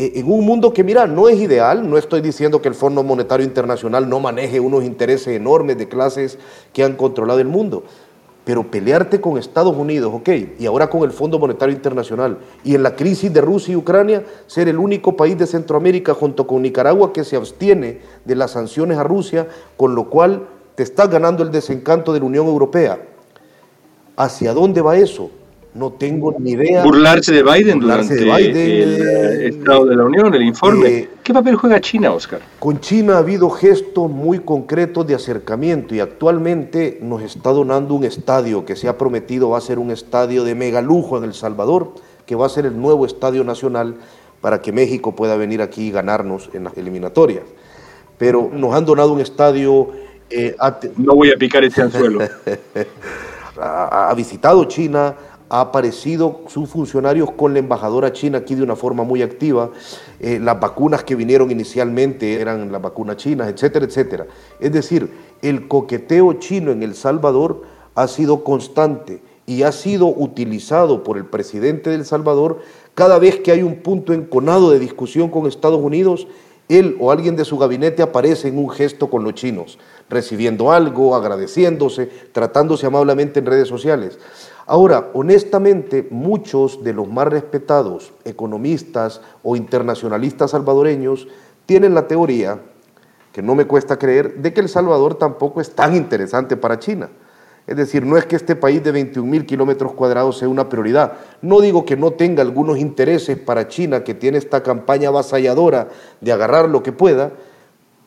eh, 0.00 0.12
en 0.14 0.32
un 0.32 0.46
mundo 0.46 0.72
que, 0.72 0.82
mira, 0.82 1.06
no 1.06 1.28
es 1.28 1.38
ideal, 1.38 1.88
no 1.88 1.98
estoy 1.98 2.22
diciendo 2.22 2.62
que 2.62 2.68
el 2.68 2.74
Fondo 2.74 3.02
Monetario 3.02 3.44
Internacional 3.44 4.08
no 4.08 4.18
maneje 4.18 4.58
unos 4.58 4.82
intereses 4.82 5.28
enormes 5.28 5.76
de 5.76 5.88
clases 5.88 6.38
que 6.72 6.82
han 6.82 6.96
controlado 6.96 7.38
el 7.38 7.48
mundo, 7.48 7.84
pero 8.46 8.70
pelearte 8.70 9.20
con 9.20 9.36
Estados 9.36 9.76
Unidos, 9.76 10.10
ok, 10.14 10.30
y 10.58 10.64
ahora 10.64 10.88
con 10.88 11.02
el 11.02 11.10
Fondo 11.10 11.38
Monetario 11.38 11.74
Internacional, 11.74 12.38
y 12.64 12.74
en 12.74 12.82
la 12.82 12.96
crisis 12.96 13.30
de 13.30 13.42
Rusia 13.42 13.72
y 13.72 13.76
Ucrania, 13.76 14.24
ser 14.46 14.68
el 14.68 14.78
único 14.78 15.18
país 15.18 15.36
de 15.36 15.46
Centroamérica 15.46 16.14
junto 16.14 16.46
con 16.46 16.62
Nicaragua 16.62 17.12
que 17.12 17.22
se 17.22 17.36
abstiene 17.36 18.00
de 18.24 18.34
las 18.36 18.52
sanciones 18.52 18.96
a 18.96 19.04
Rusia, 19.04 19.48
con 19.76 19.94
lo 19.94 20.08
cual 20.08 20.48
te 20.80 20.84
estás 20.84 21.10
ganando 21.10 21.42
el 21.42 21.50
desencanto 21.50 22.10
de 22.10 22.20
la 22.20 22.24
Unión 22.24 22.46
Europea. 22.46 22.98
¿Hacia 24.16 24.54
dónde 24.54 24.80
va 24.80 24.96
eso? 24.96 25.30
No 25.74 25.92
tengo 25.92 26.34
ni 26.38 26.52
idea. 26.52 26.82
Burlarse 26.82 27.34
de 27.34 27.42
Biden 27.42 27.80
durante 27.80 28.14
el 28.14 29.06
eh, 29.06 29.48
Estado 29.48 29.84
de 29.84 29.94
la 29.94 30.04
Unión, 30.04 30.34
el 30.34 30.40
informe. 30.40 30.88
Eh, 30.88 31.08
¿Qué 31.22 31.34
papel 31.34 31.56
juega 31.56 31.82
China, 31.82 32.12
Oscar? 32.12 32.40
Con 32.58 32.80
China 32.80 33.16
ha 33.16 33.18
habido 33.18 33.50
gestos 33.50 34.10
muy 34.10 34.38
concretos 34.38 35.06
de 35.06 35.14
acercamiento 35.14 35.94
y 35.94 36.00
actualmente 36.00 36.98
nos 37.02 37.20
está 37.20 37.50
donando 37.50 37.92
un 37.92 38.04
estadio 38.04 38.64
que 38.64 38.74
se 38.74 38.88
ha 38.88 38.96
prometido 38.96 39.50
va 39.50 39.58
a 39.58 39.60
ser 39.60 39.78
un 39.78 39.90
estadio 39.90 40.44
de 40.44 40.54
mega 40.54 40.80
lujo 40.80 41.18
en 41.18 41.24
El 41.24 41.34
Salvador, 41.34 41.92
que 42.24 42.36
va 42.36 42.46
a 42.46 42.48
ser 42.48 42.64
el 42.64 42.80
nuevo 42.80 43.04
estadio 43.04 43.44
nacional 43.44 43.96
para 44.40 44.62
que 44.62 44.72
México 44.72 45.14
pueda 45.14 45.36
venir 45.36 45.60
aquí 45.60 45.88
y 45.88 45.90
ganarnos 45.90 46.48
en 46.54 46.64
las 46.64 46.74
eliminatorias. 46.78 47.44
Pero 48.16 48.48
nos 48.50 48.74
han 48.74 48.86
donado 48.86 49.12
un 49.12 49.20
estadio... 49.20 50.08
Eh, 50.30 50.56
no 50.96 51.14
voy 51.14 51.30
a 51.30 51.36
picar 51.36 51.64
ese 51.64 51.82
anzuelo. 51.82 52.20
ha 53.60 54.12
visitado 54.16 54.64
China, 54.64 55.14
ha 55.50 55.62
aparecido 55.62 56.42
sus 56.46 56.70
funcionarios 56.70 57.32
con 57.32 57.52
la 57.52 57.58
embajadora 57.58 58.12
china 58.12 58.38
aquí 58.38 58.54
de 58.54 58.62
una 58.62 58.76
forma 58.76 59.02
muy 59.02 59.20
activa. 59.20 59.70
Eh, 60.20 60.38
las 60.40 60.60
vacunas 60.60 61.02
que 61.02 61.16
vinieron 61.16 61.50
inicialmente 61.50 62.40
eran 62.40 62.70
las 62.70 62.80
vacunas 62.80 63.16
chinas, 63.16 63.48
etcétera, 63.48 63.84
etcétera. 63.84 64.26
Es 64.60 64.72
decir, 64.72 65.10
el 65.42 65.66
coqueteo 65.66 66.34
chino 66.34 66.70
en 66.70 66.84
El 66.84 66.94
Salvador 66.94 67.62
ha 67.96 68.06
sido 68.06 68.44
constante 68.44 69.22
y 69.44 69.64
ha 69.64 69.72
sido 69.72 70.06
utilizado 70.06 71.02
por 71.02 71.18
el 71.18 71.24
presidente 71.24 71.90
de 71.90 71.96
El 71.96 72.04
Salvador 72.04 72.60
cada 72.94 73.18
vez 73.18 73.40
que 73.40 73.50
hay 73.50 73.64
un 73.64 73.82
punto 73.82 74.12
enconado 74.12 74.70
de 74.70 74.78
discusión 74.78 75.30
con 75.30 75.48
Estados 75.48 75.80
Unidos, 75.80 76.28
él 76.78 76.96
o 77.00 77.10
alguien 77.10 77.36
de 77.36 77.44
su 77.44 77.58
gabinete 77.58 78.02
aparece 78.02 78.48
en 78.48 78.58
un 78.58 78.70
gesto 78.70 79.10
con 79.10 79.24
los 79.24 79.34
chinos, 79.34 79.78
recibiendo 80.08 80.72
algo, 80.72 81.14
agradeciéndose, 81.14 82.06
tratándose 82.32 82.86
amablemente 82.86 83.40
en 83.40 83.46
redes 83.46 83.68
sociales. 83.68 84.18
Ahora, 84.66 85.10
honestamente, 85.14 86.06
muchos 86.10 86.84
de 86.84 86.92
los 86.92 87.08
más 87.08 87.26
respetados 87.26 88.12
economistas 88.24 89.20
o 89.42 89.56
internacionalistas 89.56 90.52
salvadoreños 90.52 91.26
tienen 91.66 91.94
la 91.94 92.06
teoría, 92.06 92.60
que 93.32 93.42
no 93.42 93.54
me 93.54 93.66
cuesta 93.66 93.98
creer, 93.98 94.36
de 94.36 94.52
que 94.52 94.60
El 94.60 94.68
Salvador 94.68 95.16
tampoco 95.16 95.60
es 95.60 95.70
tan 95.74 95.96
interesante 95.96 96.56
para 96.56 96.78
China. 96.78 97.10
Es 97.70 97.76
decir, 97.76 98.04
no 98.04 98.16
es 98.16 98.26
que 98.26 98.34
este 98.34 98.56
país 98.56 98.82
de 98.82 98.90
21 98.90 99.30
mil 99.30 99.46
kilómetros 99.46 99.92
cuadrados 99.92 100.38
sea 100.38 100.48
una 100.48 100.68
prioridad. 100.68 101.12
No 101.40 101.60
digo 101.60 101.84
que 101.84 101.96
no 101.96 102.10
tenga 102.10 102.42
algunos 102.42 102.78
intereses 102.78 103.38
para 103.38 103.68
China, 103.68 104.02
que 104.02 104.12
tiene 104.12 104.38
esta 104.38 104.60
campaña 104.60 105.10
avasalladora 105.10 105.86
de 106.20 106.32
agarrar 106.32 106.68
lo 106.68 106.82
que 106.82 106.90
pueda, 106.90 107.30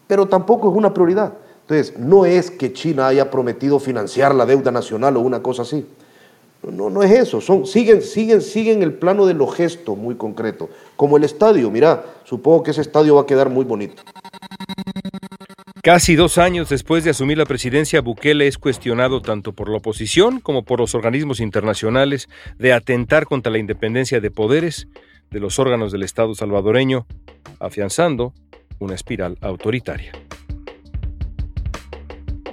pero 0.06 0.28
tampoco 0.28 0.70
es 0.70 0.76
una 0.76 0.94
prioridad. 0.94 1.36
Entonces, 1.62 1.98
no 1.98 2.26
es 2.26 2.52
que 2.52 2.74
China 2.74 3.08
haya 3.08 3.32
prometido 3.32 3.80
financiar 3.80 4.36
la 4.36 4.46
deuda 4.46 4.70
nacional 4.70 5.16
o 5.16 5.22
una 5.22 5.42
cosa 5.42 5.62
así. 5.62 5.88
No, 6.70 6.90
no 6.90 7.02
es 7.02 7.12
eso, 7.12 7.40
siguen, 7.66 8.02
siguen, 8.02 8.42
siguen 8.42 8.84
el 8.84 8.94
plano 8.94 9.26
de 9.26 9.34
los 9.34 9.56
gestos 9.56 9.98
muy 9.98 10.16
concretos. 10.16 10.68
Como 10.98 11.16
el 11.16 11.24
estadio, 11.24 11.72
mira, 11.72 12.04
supongo 12.26 12.64
que 12.64 12.72
ese 12.72 12.82
estadio 12.82 13.16
va 13.16 13.22
a 13.22 13.26
quedar 13.26 13.50
muy 13.50 13.64
bonito. 13.64 14.04
Casi 15.86 16.16
dos 16.16 16.38
años 16.38 16.70
después 16.70 17.04
de 17.04 17.10
asumir 17.10 17.38
la 17.38 17.46
presidencia, 17.46 18.00
Bukele 18.00 18.48
es 18.48 18.58
cuestionado 18.58 19.22
tanto 19.22 19.52
por 19.52 19.68
la 19.68 19.80
oposición 19.80 20.40
como 20.40 20.64
por 20.64 20.80
los 20.80 20.96
organismos 20.96 21.42
internacionales 21.42 22.30
de 22.58 22.72
atentar 22.72 23.26
contra 23.26 23.52
la 23.52 23.58
independencia 23.58 24.22
de 24.22 24.32
poderes 24.32 24.88
de 25.30 25.42
los 25.42 25.60
órganos 25.60 25.92
del 25.92 26.04
Estado 26.04 26.36
salvadoreño, 26.36 27.06
afianzando 27.60 28.32
una 28.80 28.96
espiral 28.96 29.38
autoritaria. 29.42 30.14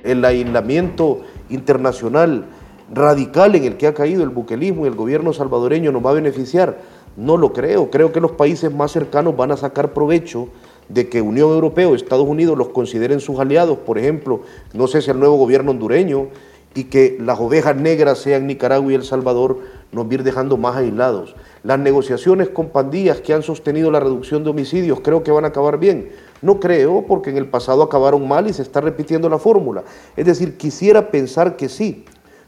El 0.03 0.25
aislamiento 0.25 1.21
internacional 1.51 2.47
radical 2.93 3.55
en 3.55 3.63
el 3.63 3.77
que 3.77 3.87
ha 3.87 3.95
caído 3.95 4.25
el 4.25 4.31
buquelismo 4.31 4.87
y 4.87 4.89
el 4.89 4.97
gobierno 4.97 5.33
salvadoreño 5.33 5.93
nos 5.93 6.05
va 6.05 6.11
a 6.11 6.15
beneficiar? 6.15 6.81
No 7.17 7.37
lo 7.37 7.53
creo. 7.53 7.91
Creo 7.91 8.11
que 8.11 8.21
los 8.21 8.33
países 8.33 8.75
más 8.75 8.91
cercanos 8.91 9.37
van 9.37 9.53
a 9.53 9.57
sacar 9.57 9.93
provecho 9.93 10.49
de 10.93 11.09
que 11.09 11.23
Unión 11.23 11.51
Europea 11.51 11.89
o 11.89 11.95
Estados 11.95 12.27
Unidos 12.27 12.59
los 12.59 12.69
consideren 12.69 13.21
sus 13.21 13.39
aliados, 13.39 13.79
por 13.79 13.97
ejemplo, 13.97 14.43
no 14.75 14.87
sé 14.89 15.01
si 15.01 15.11
el 15.11 15.19
nuevo 15.19 15.37
gobierno 15.37 15.71
hondureño, 15.71 16.29
y 16.75 16.85
que 16.85 17.19
las 17.21 17.41
ovejas 17.41 17.77
negras 17.77 18.19
sean 18.19 18.47
Nicaragua 18.47 18.93
y 18.93 18.95
El 18.95 19.03
Salvador, 19.03 19.59
nos 19.93 20.07
va 20.07 20.23
dejando 20.23 20.57
más 20.57 20.77
aislados. 20.77 21.35
Las 21.65 21.79
negociaciones 21.79 22.49
con 22.49 22.69
pandillas 22.69 23.21
que 23.21 23.35
han 23.35 23.43
sostenido 23.43 23.91
la 23.91 23.99
reducción 23.99 24.45
de 24.45 24.51
homicidios 24.51 25.01
creo 25.01 25.25
que 25.25 25.33
van 25.33 25.45
a 25.45 25.49
acabar 25.49 25.79
bien. 25.79 26.11
No 26.43 26.61
creo, 26.61 27.05
porque 27.07 27.31
en 27.31 27.39
el 27.39 27.47
pasado 27.47 27.83
acabaron 27.83 28.27
mal 28.27 28.49
y 28.49 28.53
se 28.53 28.63
está 28.63 28.81
repitiendo 28.81 29.29
la 29.29 29.39
fórmula. 29.39 29.83
Es 30.17 30.27
decir, 30.27 30.57
quisiera 30.57 31.11
pensar 31.11 31.57
que 31.57 31.69
sí, 31.69 32.05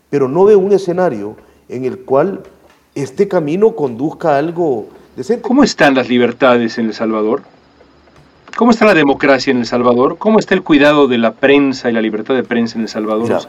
pero 0.09 0.29
no 0.29 0.45
veo 0.45 0.59
un 0.59 0.73
escenario 0.73 1.37
en 1.69 1.85
el 1.85 2.01
cual 2.01 2.43
este 2.95 3.27
camino 3.27 3.75
conduzca 3.75 4.37
a 4.37 4.39
algo 4.39 4.87
decente. 5.17 5.43
¿Cómo 5.43 5.65
están 5.65 5.95
las 5.95 6.09
libertades 6.09 6.79
en 6.79 6.87
El 6.87 6.95
Salvador? 6.95 7.43
¿Cómo 8.63 8.71
está 8.71 8.85
la 8.85 8.95
democracia 8.95 9.51
en 9.51 9.57
El 9.57 9.67
Salvador? 9.67 10.19
¿Cómo 10.19 10.39
está 10.39 10.55
el 10.55 10.63
cuidado 10.63 11.09
de 11.09 11.19
la 11.19 11.33
prensa 11.33 11.91
y 11.91 11.93
la 11.93 12.01
libertad 12.01 12.35
de 12.35 12.45
prensa 12.45 12.77
en 12.77 12.83
El 12.83 12.89
Salvador? 12.89 13.43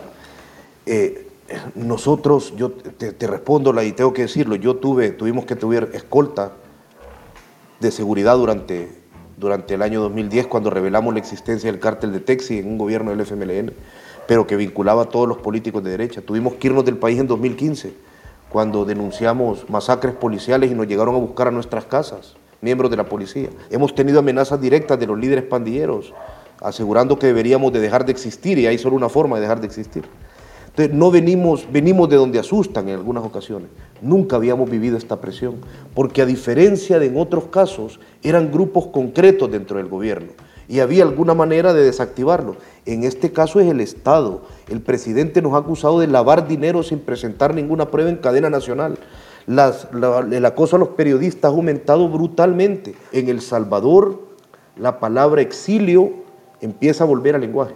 Eh, 0.88 1.28
nosotros, 1.76 2.56
yo 2.58 2.71
te, 2.71 3.28
respondo 3.28 3.80
y 3.84 3.91
tengo 3.91 4.12
que 4.12 4.23
decirlo, 4.23 4.56
yo 4.56 4.78
tuve, 4.78 5.12
tuvimos 5.12 5.45
que 5.45 5.56
tener 5.56 5.91
escolta 5.93 6.54
de 7.80 7.91
seguridad 7.91 8.38
durante, 8.38 8.91
durante 9.38 9.76
el 9.76 9.84
año 9.84 10.02
2010 10.02 10.47
cuando 10.47 10.71
revelamos 10.71 11.13
la 11.13 11.19
existencia 11.19 11.71
del 11.71 11.80
cártel 11.80 12.12
de 12.12 12.19
Texi 12.19 12.58
en 12.58 12.69
un 12.69 12.80
gobierno 12.80 13.12
del 13.12 13.21
FMLN, 13.21 13.71
pero 14.28 14.47
que 14.47 14.56
vinculaba 14.56 15.04
a 15.04 15.06
todos 15.10 15.28
los 15.28 15.38
políticos 15.38 15.84
de 15.84 15.91
derecha. 15.91 16.21
Tuvimos 16.21 16.56
que 16.56 16.69
irnos 16.69 16.86
del 16.86 16.97
país 16.97 17.19
en 17.19 17.28
2015 17.28 17.93
cuando 18.49 18.84
denunciamos 18.84 19.69
masacres 19.69 20.15
policiales 20.15 20.71
y 20.71 20.73
nos 20.73 20.88
llegaron 20.88 21.13
a 21.13 21.19
buscar 21.19 21.49
a 21.49 21.52
nuestras 21.52 21.86
casas 21.86 22.36
miembros 22.63 22.89
de 22.89 22.97
la 22.97 23.04
policía. 23.04 23.49
Hemos 23.69 23.93
tenido 23.93 24.19
amenazas 24.19 24.60
directas 24.60 24.99
de 24.99 25.06
los 25.06 25.19
líderes 25.19 25.43
pandilleros, 25.43 26.13
asegurando 26.62 27.19
que 27.19 27.28
deberíamos 27.28 27.71
de 27.73 27.82
dejar 27.82 28.06
de 28.06 28.12
existir 28.13 28.58
y 28.58 28.65
hay 28.65 28.78
solo 28.78 28.95
una 28.95 29.10
forma 29.10 29.36
de 29.36 29.41
dejar 29.41 29.60
de 29.60 29.67
existir. 29.67 30.06
Entonces, 30.69 30.95
no 30.95 31.12
venimos, 31.12 31.67
venimos 31.71 32.10
de 32.10 32.15
donde 32.15 32.39
asustan 32.39 32.89
en 32.89 32.95
algunas 32.95 33.23
ocasiones. 33.23 33.69
Nunca 34.02 34.38
habíamos 34.38 34.69
vivido 34.69 34.97
esta 34.97 35.21
presión, 35.21 35.58
porque 35.93 36.23
a 36.23 36.26
diferencia 36.26 36.97
de 36.97 37.08
en 37.08 37.17
otros 37.17 37.45
casos, 37.49 37.99
eran 38.23 38.52
grupos 38.52 38.88
concretos 38.88 39.52
dentro 39.52 39.78
del 39.78 39.88
gobierno 39.88 40.32
y 40.73 40.79
había 40.79 41.03
alguna 41.03 41.33
manera 41.33 41.73
de 41.73 41.83
desactivarlo. 41.83 42.55
En 42.86 43.03
este 43.03 43.31
caso 43.31 43.59
es 43.59 43.69
el 43.69 43.79
Estado. 43.79 44.41
El 44.67 44.81
presidente 44.81 45.41
nos 45.41 45.53
ha 45.53 45.57
acusado 45.57 45.99
de 45.99 46.07
lavar 46.07 46.47
dinero 46.47 46.81
sin 46.81 46.99
presentar 46.99 47.53
ninguna 47.53 47.91
prueba 47.91 48.09
en 48.09 48.17
cadena 48.17 48.49
nacional 48.49 48.97
el 49.47 50.45
acoso 50.45 50.75
a 50.75 50.79
los 50.79 50.89
periodistas 50.89 51.51
ha 51.51 51.53
aumentado 51.53 52.07
brutalmente. 52.07 52.95
En 53.12 53.29
El 53.29 53.41
Salvador, 53.41 54.21
la 54.77 54.99
palabra 54.99 55.41
exilio 55.41 56.12
empieza 56.62 57.03
a 57.03 57.07
volver 57.07 57.36
al 57.36 57.41
lenguaje. 57.41 57.75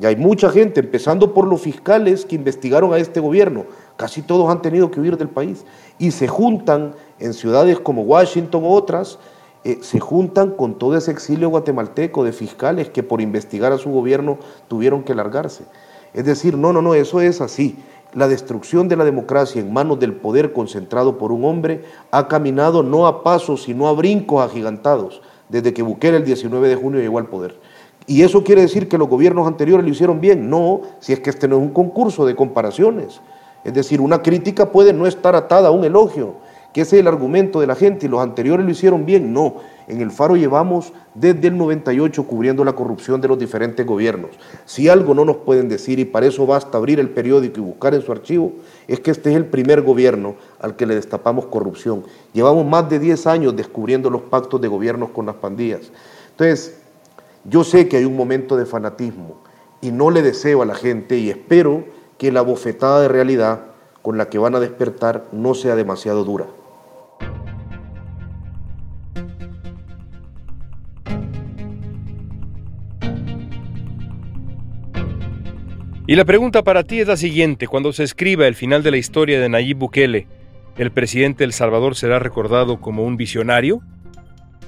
Y 0.00 0.06
hay 0.06 0.16
mucha 0.16 0.50
gente, 0.50 0.80
empezando 0.80 1.34
por 1.34 1.46
los 1.46 1.60
fiscales 1.60 2.24
que 2.24 2.34
investigaron 2.34 2.92
a 2.92 2.98
este 2.98 3.20
gobierno, 3.20 3.66
casi 3.96 4.22
todos 4.22 4.50
han 4.50 4.60
tenido 4.60 4.90
que 4.90 4.98
huir 4.98 5.16
del 5.16 5.28
país, 5.28 5.64
y 5.98 6.10
se 6.10 6.26
juntan 6.26 6.94
en 7.20 7.32
ciudades 7.32 7.78
como 7.78 8.02
Washington 8.02 8.64
u 8.64 8.72
otras, 8.72 9.18
eh, 9.64 9.78
se 9.80 10.00
juntan 10.00 10.50
con 10.50 10.78
todo 10.78 10.96
ese 10.96 11.10
exilio 11.10 11.48
guatemalteco 11.48 12.24
de 12.24 12.32
fiscales 12.32 12.90
que 12.90 13.02
por 13.02 13.20
investigar 13.20 13.72
a 13.72 13.78
su 13.78 13.90
gobierno 13.90 14.38
tuvieron 14.68 15.02
que 15.02 15.14
largarse. 15.14 15.64
Es 16.12 16.24
decir, 16.24 16.56
no, 16.56 16.72
no, 16.72 16.82
no, 16.82 16.94
eso 16.94 17.20
es 17.20 17.40
así 17.40 17.76
la 18.14 18.28
destrucción 18.28 18.88
de 18.88 18.96
la 18.96 19.04
democracia 19.04 19.60
en 19.60 19.72
manos 19.72 19.98
del 19.98 20.14
poder 20.14 20.52
concentrado 20.52 21.18
por 21.18 21.32
un 21.32 21.44
hombre 21.44 21.84
ha 22.12 22.28
caminado 22.28 22.82
no 22.82 23.06
a 23.06 23.22
pasos, 23.22 23.64
sino 23.64 23.88
a 23.88 23.92
brincos 23.92 24.44
agigantados, 24.44 25.20
desde 25.48 25.74
que 25.74 25.82
Bukele 25.82 26.18
el 26.18 26.24
19 26.24 26.68
de 26.68 26.76
junio 26.76 27.00
llegó 27.00 27.18
al 27.18 27.26
poder. 27.26 27.58
¿Y 28.06 28.22
eso 28.22 28.44
quiere 28.44 28.62
decir 28.62 28.88
que 28.88 28.98
los 28.98 29.08
gobiernos 29.08 29.46
anteriores 29.46 29.84
lo 29.84 29.90
hicieron 29.90 30.20
bien? 30.20 30.48
No, 30.48 30.82
si 31.00 31.12
es 31.12 31.20
que 31.20 31.30
este 31.30 31.48
no 31.48 31.56
es 31.56 31.62
un 31.62 31.70
concurso 31.70 32.24
de 32.24 32.36
comparaciones. 32.36 33.20
Es 33.64 33.74
decir, 33.74 34.00
una 34.00 34.22
crítica 34.22 34.70
puede 34.70 34.92
no 34.92 35.06
estar 35.06 35.34
atada 35.34 35.68
a 35.68 35.72
un 35.72 35.84
elogio, 35.84 36.34
que 36.74 36.80
ese 36.80 36.96
es 36.96 37.00
el 37.02 37.06
argumento 37.06 37.60
de 37.60 37.68
la 37.68 37.76
gente 37.76 38.06
y 38.06 38.08
los 38.08 38.20
anteriores 38.20 38.66
lo 38.66 38.72
hicieron 38.72 39.06
bien. 39.06 39.32
No, 39.32 39.58
en 39.86 40.00
el 40.00 40.10
Faro 40.10 40.34
llevamos 40.34 40.92
desde 41.14 41.46
el 41.46 41.56
98 41.56 42.24
cubriendo 42.26 42.64
la 42.64 42.72
corrupción 42.72 43.20
de 43.20 43.28
los 43.28 43.38
diferentes 43.38 43.86
gobiernos. 43.86 44.32
Si 44.64 44.88
algo 44.88 45.14
no 45.14 45.24
nos 45.24 45.36
pueden 45.36 45.68
decir, 45.68 46.00
y 46.00 46.04
para 46.04 46.26
eso 46.26 46.48
basta 46.48 46.76
abrir 46.76 46.98
el 46.98 47.10
periódico 47.10 47.60
y 47.60 47.62
buscar 47.62 47.94
en 47.94 48.02
su 48.02 48.10
archivo, 48.10 48.54
es 48.88 48.98
que 48.98 49.12
este 49.12 49.30
es 49.30 49.36
el 49.36 49.46
primer 49.46 49.82
gobierno 49.82 50.34
al 50.58 50.74
que 50.74 50.84
le 50.84 50.96
destapamos 50.96 51.46
corrupción. 51.46 52.02
Llevamos 52.32 52.66
más 52.66 52.90
de 52.90 52.98
10 52.98 53.24
años 53.28 53.54
descubriendo 53.54 54.10
los 54.10 54.22
pactos 54.22 54.60
de 54.60 54.66
gobiernos 54.66 55.10
con 55.10 55.26
las 55.26 55.36
pandillas. 55.36 55.92
Entonces, 56.32 56.76
yo 57.44 57.62
sé 57.62 57.86
que 57.86 57.98
hay 57.98 58.04
un 58.04 58.16
momento 58.16 58.56
de 58.56 58.66
fanatismo 58.66 59.36
y 59.80 59.92
no 59.92 60.10
le 60.10 60.22
deseo 60.22 60.60
a 60.62 60.66
la 60.66 60.74
gente 60.74 61.18
y 61.18 61.30
espero 61.30 61.84
que 62.18 62.32
la 62.32 62.42
bofetada 62.42 63.00
de 63.00 63.06
realidad 63.06 63.60
con 64.02 64.18
la 64.18 64.28
que 64.28 64.38
van 64.38 64.56
a 64.56 64.60
despertar 64.60 65.26
no 65.30 65.54
sea 65.54 65.76
demasiado 65.76 66.24
dura. 66.24 66.46
Y 76.06 76.16
la 76.16 76.26
pregunta 76.26 76.62
para 76.62 76.84
ti 76.84 77.00
es 77.00 77.08
la 77.08 77.16
siguiente. 77.16 77.66
Cuando 77.66 77.90
se 77.94 78.02
escriba 78.02 78.46
el 78.46 78.54
final 78.54 78.82
de 78.82 78.90
la 78.90 78.98
historia 78.98 79.40
de 79.40 79.48
Nayib 79.48 79.78
Bukele, 79.78 80.26
¿el 80.76 80.90
presidente 80.90 81.38
de 81.38 81.44
El 81.46 81.52
Salvador 81.54 81.96
será 81.96 82.18
recordado 82.18 82.78
como 82.78 83.04
un 83.04 83.16
visionario? 83.16 83.80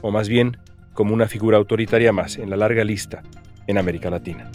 ¿O 0.01 0.11
más 0.11 0.31
bien 0.31 0.57
como 0.95 1.13
una 1.13 1.29
figura 1.29 1.59
autoritaria 1.59 2.11
más 2.11 2.39
en 2.39 2.49
la 2.49 2.57
larga 2.57 2.85
lista 2.85 3.23
en 3.67 3.77
América 3.77 4.09
Latina? 4.09 4.51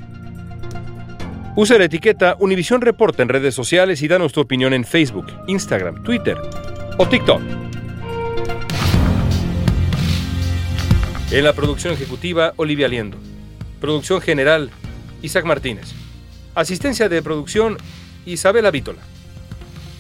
Usa 1.56 1.78
la 1.78 1.84
etiqueta 1.84 2.36
Univisión 2.40 2.82
Reporta 2.82 3.22
en 3.22 3.30
redes 3.30 3.54
sociales 3.54 4.02
y 4.02 4.08
danos 4.08 4.34
tu 4.34 4.42
opinión 4.42 4.74
en 4.74 4.84
Facebook, 4.84 5.28
Instagram, 5.48 6.02
Twitter 6.02 6.36
o 6.98 7.08
TikTok. 7.08 7.42
En 11.30 11.44
la 11.44 11.54
producción 11.54 11.94
ejecutiva, 11.94 12.54
Olivia 12.56 12.88
Liendo. 12.88 13.18
Producción 13.80 14.20
general, 14.20 14.72
Isaac 15.22 15.46
Martínez. 15.46 15.94
Asistencia 16.54 17.08
de 17.08 17.22
producción, 17.22 17.78
Isabela 18.26 18.72
Vítola. 18.72 19.00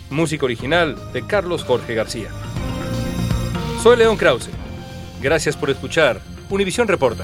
Música 0.09 0.43
original 0.43 0.97
de 1.13 1.25
Carlos 1.25 1.63
Jorge 1.63 1.95
García. 1.95 2.29
Soy 3.81 3.95
León 3.95 4.17
Krause. 4.17 4.49
Gracias 5.21 5.55
por 5.55 5.69
escuchar 5.69 6.21
Univisión 6.49 6.89
Reporta. 6.89 7.23